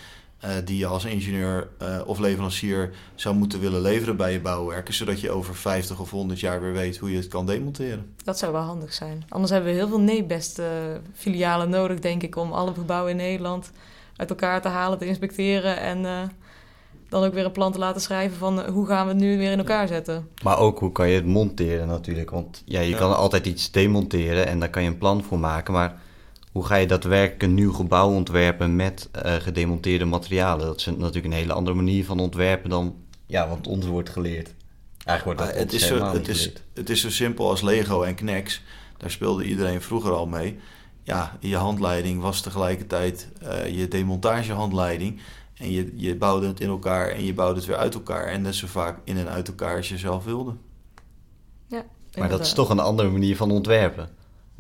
[0.64, 5.22] die je als ingenieur uh, of leverancier zou moeten willen leveren bij je bouwwerken, zodat
[5.22, 8.14] je over 50 of 100 jaar weer weet hoe je het kan demonteren.
[8.24, 9.24] Dat zou wel handig zijn.
[9.30, 13.72] Anders hebben we heel veel nee-beste filialen nodig, denk ik, om alle gebouwen in Nederland
[14.16, 16.22] uit elkaar te halen, te inspecteren en uh,
[17.10, 19.38] dan ook weer een plan te laten schrijven van eh, hoe gaan we het nu
[19.38, 20.28] weer in elkaar zetten.
[20.44, 22.30] Maar ook hoe kan je het monteren natuurlijk.
[22.30, 25.74] Want ja, je kan altijd iets demonteren en daar kan je een plan voor maken.
[25.74, 26.02] Maar
[26.54, 30.66] hoe ga je daadwerkelijk een nieuw gebouw ontwerpen met uh, gedemonteerde materialen?
[30.66, 32.95] Dat is natuurlijk een hele andere manier van ontwerpen dan
[33.26, 34.54] ja, wat ons wordt geleerd.
[35.06, 38.01] Eigenlijk wordt dat Ah, het, is zo, het, is, het is zo simpel als Lego
[38.01, 38.62] en Knex.
[38.97, 40.60] Daar speelde iedereen vroeger al mee.
[41.04, 45.22] Ja, je handleiding was tegelijkertijd uh, je demontagehandleiding.
[45.54, 48.26] En je, je bouwde het in elkaar en je bouwde het weer uit elkaar.
[48.26, 50.54] En net zo vaak in en uit elkaar als je zelf wilde.
[51.68, 51.86] Ja,
[52.18, 54.10] maar dat is toch een andere manier van ontwerpen.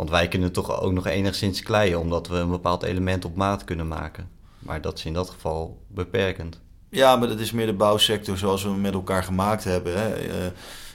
[0.03, 3.63] Want wij kunnen toch ook nog enigszins kleien, omdat we een bepaald element op maat
[3.63, 4.29] kunnen maken.
[4.59, 6.59] Maar dat is in dat geval beperkend.
[6.89, 9.99] Ja, maar dat is meer de bouwsector zoals we hem met elkaar gemaakt hebben.
[9.99, 10.27] Hè.
[10.27, 10.33] Uh,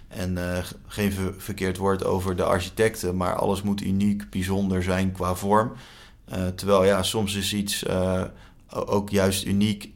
[0.09, 5.13] en uh, geen ver verkeerd woord over de architecten, maar alles moet uniek, bijzonder zijn
[5.13, 5.73] qua vorm.
[6.33, 7.85] Uh, terwijl ja, soms is iets
[8.71, 9.91] ook juist uniek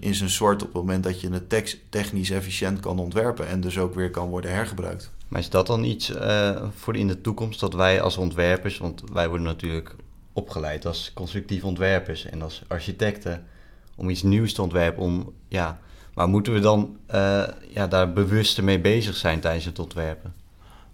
[0.00, 3.78] in zijn soort op het moment dat je het technisch efficiënt kan ontwerpen en dus
[3.78, 5.12] ook weer kan worden hergebruikt.
[5.28, 6.12] Maar is dat dan iets
[6.74, 9.96] voor in de toekomst dat wij als ontwerpers, want wij worden natuurlijk
[10.32, 13.46] opgeleid als constructief ontwerpers en als architecten
[13.96, 15.02] om iets nieuws te ontwerpen.
[15.02, 15.78] Om, ja,
[16.14, 20.34] maar moeten we dan uh, ja, daar bewuster mee bezig zijn tijdens het ontwerpen?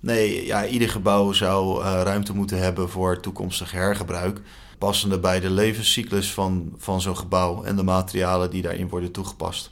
[0.01, 4.41] Nee, ja, ieder gebouw zou uh, ruimte moeten hebben voor toekomstig hergebruik.
[4.79, 9.71] Passende bij de levenscyclus van, van zo'n gebouw en de materialen die daarin worden toegepast.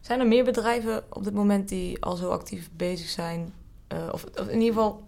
[0.00, 3.52] Zijn er meer bedrijven op dit moment die al zo actief bezig zijn?
[3.92, 5.02] Uh, of, of, in ieder geval,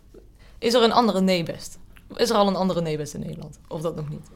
[0.59, 1.79] is er een andere Nebest?
[2.17, 3.59] Is er al een andere Nebest in Nederland?
[3.69, 4.27] Of dat nog niet?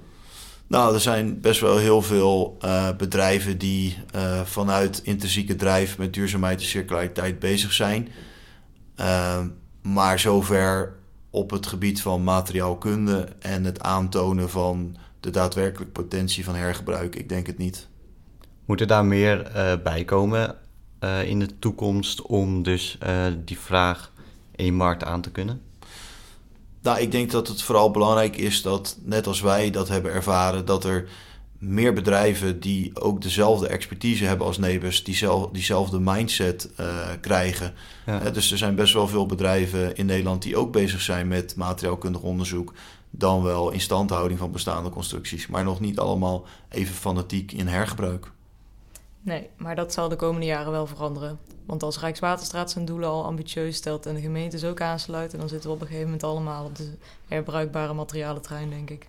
[0.67, 6.13] Nou, er zijn best wel heel veel uh, bedrijven die uh, vanuit intrinsieke drijf met
[6.13, 8.09] duurzaamheid en circulariteit bezig zijn.
[9.01, 9.41] Uh,
[9.83, 10.97] maar zover
[11.31, 17.29] op het gebied van materiaalkunde en het aantonen van de daadwerkelijke potentie van hergebruik, ik
[17.29, 17.89] denk het niet.
[18.65, 19.51] Moet er daar meer
[19.83, 20.57] bij komen
[21.25, 22.99] in de toekomst om dus
[23.45, 24.13] die vraag
[24.59, 25.61] in je markt aan te kunnen?
[26.83, 30.65] Nou, ik denk dat het vooral belangrijk is dat, net als wij dat hebben ervaren,
[30.65, 31.09] dat er
[31.59, 36.87] meer bedrijven die ook dezelfde expertise hebben als Nebus, diezelfde, diezelfde mindset uh,
[37.21, 37.75] krijgen.
[38.07, 38.27] Ja.
[38.27, 41.57] Uh, dus er zijn best wel veel bedrijven in Nederland die ook bezig zijn met
[41.57, 42.73] materiaalkundig onderzoek,
[43.11, 48.31] dan wel instandhouding van bestaande constructies, maar nog niet allemaal even fanatiek in hergebruik.
[49.21, 51.39] Nee, maar dat zal de komende jaren wel veranderen.
[51.67, 55.69] Want als Rijkswaterstaat zijn doelen al ambitieus stelt en de gemeentes ook aansluiten, dan zitten
[55.69, 56.93] we op een gegeven moment allemaal op de
[57.29, 59.09] herbruikbare materialentrein, denk ik.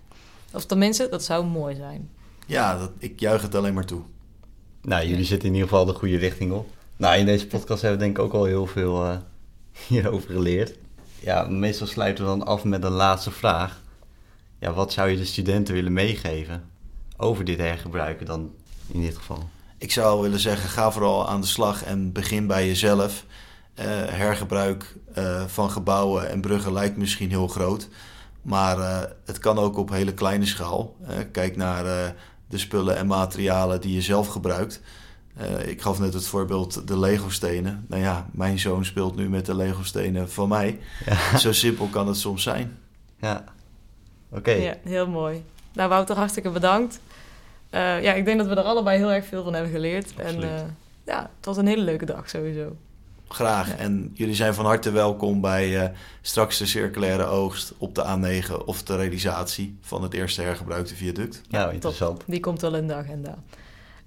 [0.53, 2.09] Of tenminste, dat zou mooi zijn.
[2.45, 4.01] Ja, dat, ik juich het alleen maar toe.
[4.81, 6.69] Nou, jullie zitten in ieder geval de goede richting op.
[6.97, 9.17] Nou, in deze podcast hebben we denk ik ook al heel veel uh,
[9.87, 10.77] hierover geleerd.
[11.19, 13.81] Ja, meestal sluiten we dan af met een laatste vraag.
[14.59, 16.69] Ja, wat zou je de studenten willen meegeven
[17.17, 18.51] over dit hergebruiken dan
[18.87, 19.49] in dit geval?
[19.79, 23.25] Ik zou willen zeggen, ga vooral aan de slag en begin bij jezelf.
[23.79, 27.87] Uh, hergebruik uh, van gebouwen en bruggen lijkt misschien heel groot.
[28.41, 30.95] Maar uh, het kan ook op hele kleine schaal.
[31.31, 32.13] kijk naar
[32.47, 34.81] de spullen en materialen die je zelf gebruikt.
[35.65, 37.85] ik gaf net het voorbeeld de Lego-stenen.
[37.87, 40.79] Nou ja, mijn zoon speelt nu met de Lego-stenen van mij.
[41.05, 41.37] Ja.
[41.37, 42.77] Zo simpel kan het soms zijn.
[43.19, 43.43] Ja,
[44.31, 44.51] oké.
[44.51, 45.43] Ja, heel mooi.
[45.73, 46.99] Nou, Wouter, hartstikke bedankt.
[47.71, 50.13] Uh, ja, ik denk dat we er allebei heel erg veel van hebben geleerd.
[50.17, 50.43] Absoluut.
[50.43, 50.61] En uh,
[51.05, 52.75] ja, het was een hele leuke dag sowieso.
[53.27, 53.67] Graag.
[53.67, 53.75] Ja.
[53.75, 55.89] En jullie zijn van harte welkom bij uh,
[56.21, 61.41] straks de circulaire oogst op de A9 of de realisatie van het eerste hergebruikte viaduct.
[61.47, 62.19] Ja, interessant.
[62.19, 62.27] Top.
[62.27, 63.37] Die komt wel in de agenda.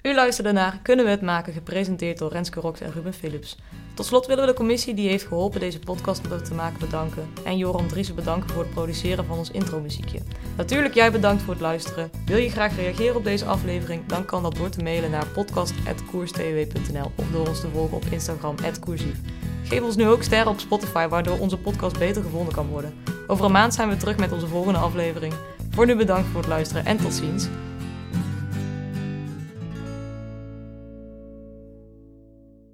[0.02, 3.56] U luisterde naar Kunnen we het maken, gepresenteerd door Renske Rox en Ruben Philips.
[3.94, 7.28] Tot slot willen we de commissie die heeft geholpen deze podcast te maken bedanken.
[7.44, 10.18] En Joram Driessen bedanken voor het produceren van ons intromuziekje.
[10.56, 12.10] Natuurlijk jij bedankt voor het luisteren.
[12.26, 14.06] Wil je graag reageren op deze aflevering?
[14.06, 18.56] Dan kan dat door te mailen naar podcast.koerstw.nl of door ons te volgen op Instagram
[18.80, 19.20] @koersief.
[19.64, 22.94] Geef ons nu ook sterren op Spotify, waardoor onze podcast beter gevonden kan worden.
[23.26, 25.34] Over een maand zijn we terug met onze volgende aflevering.
[25.70, 27.48] Voor nu bedankt voor het luisteren en tot ziens.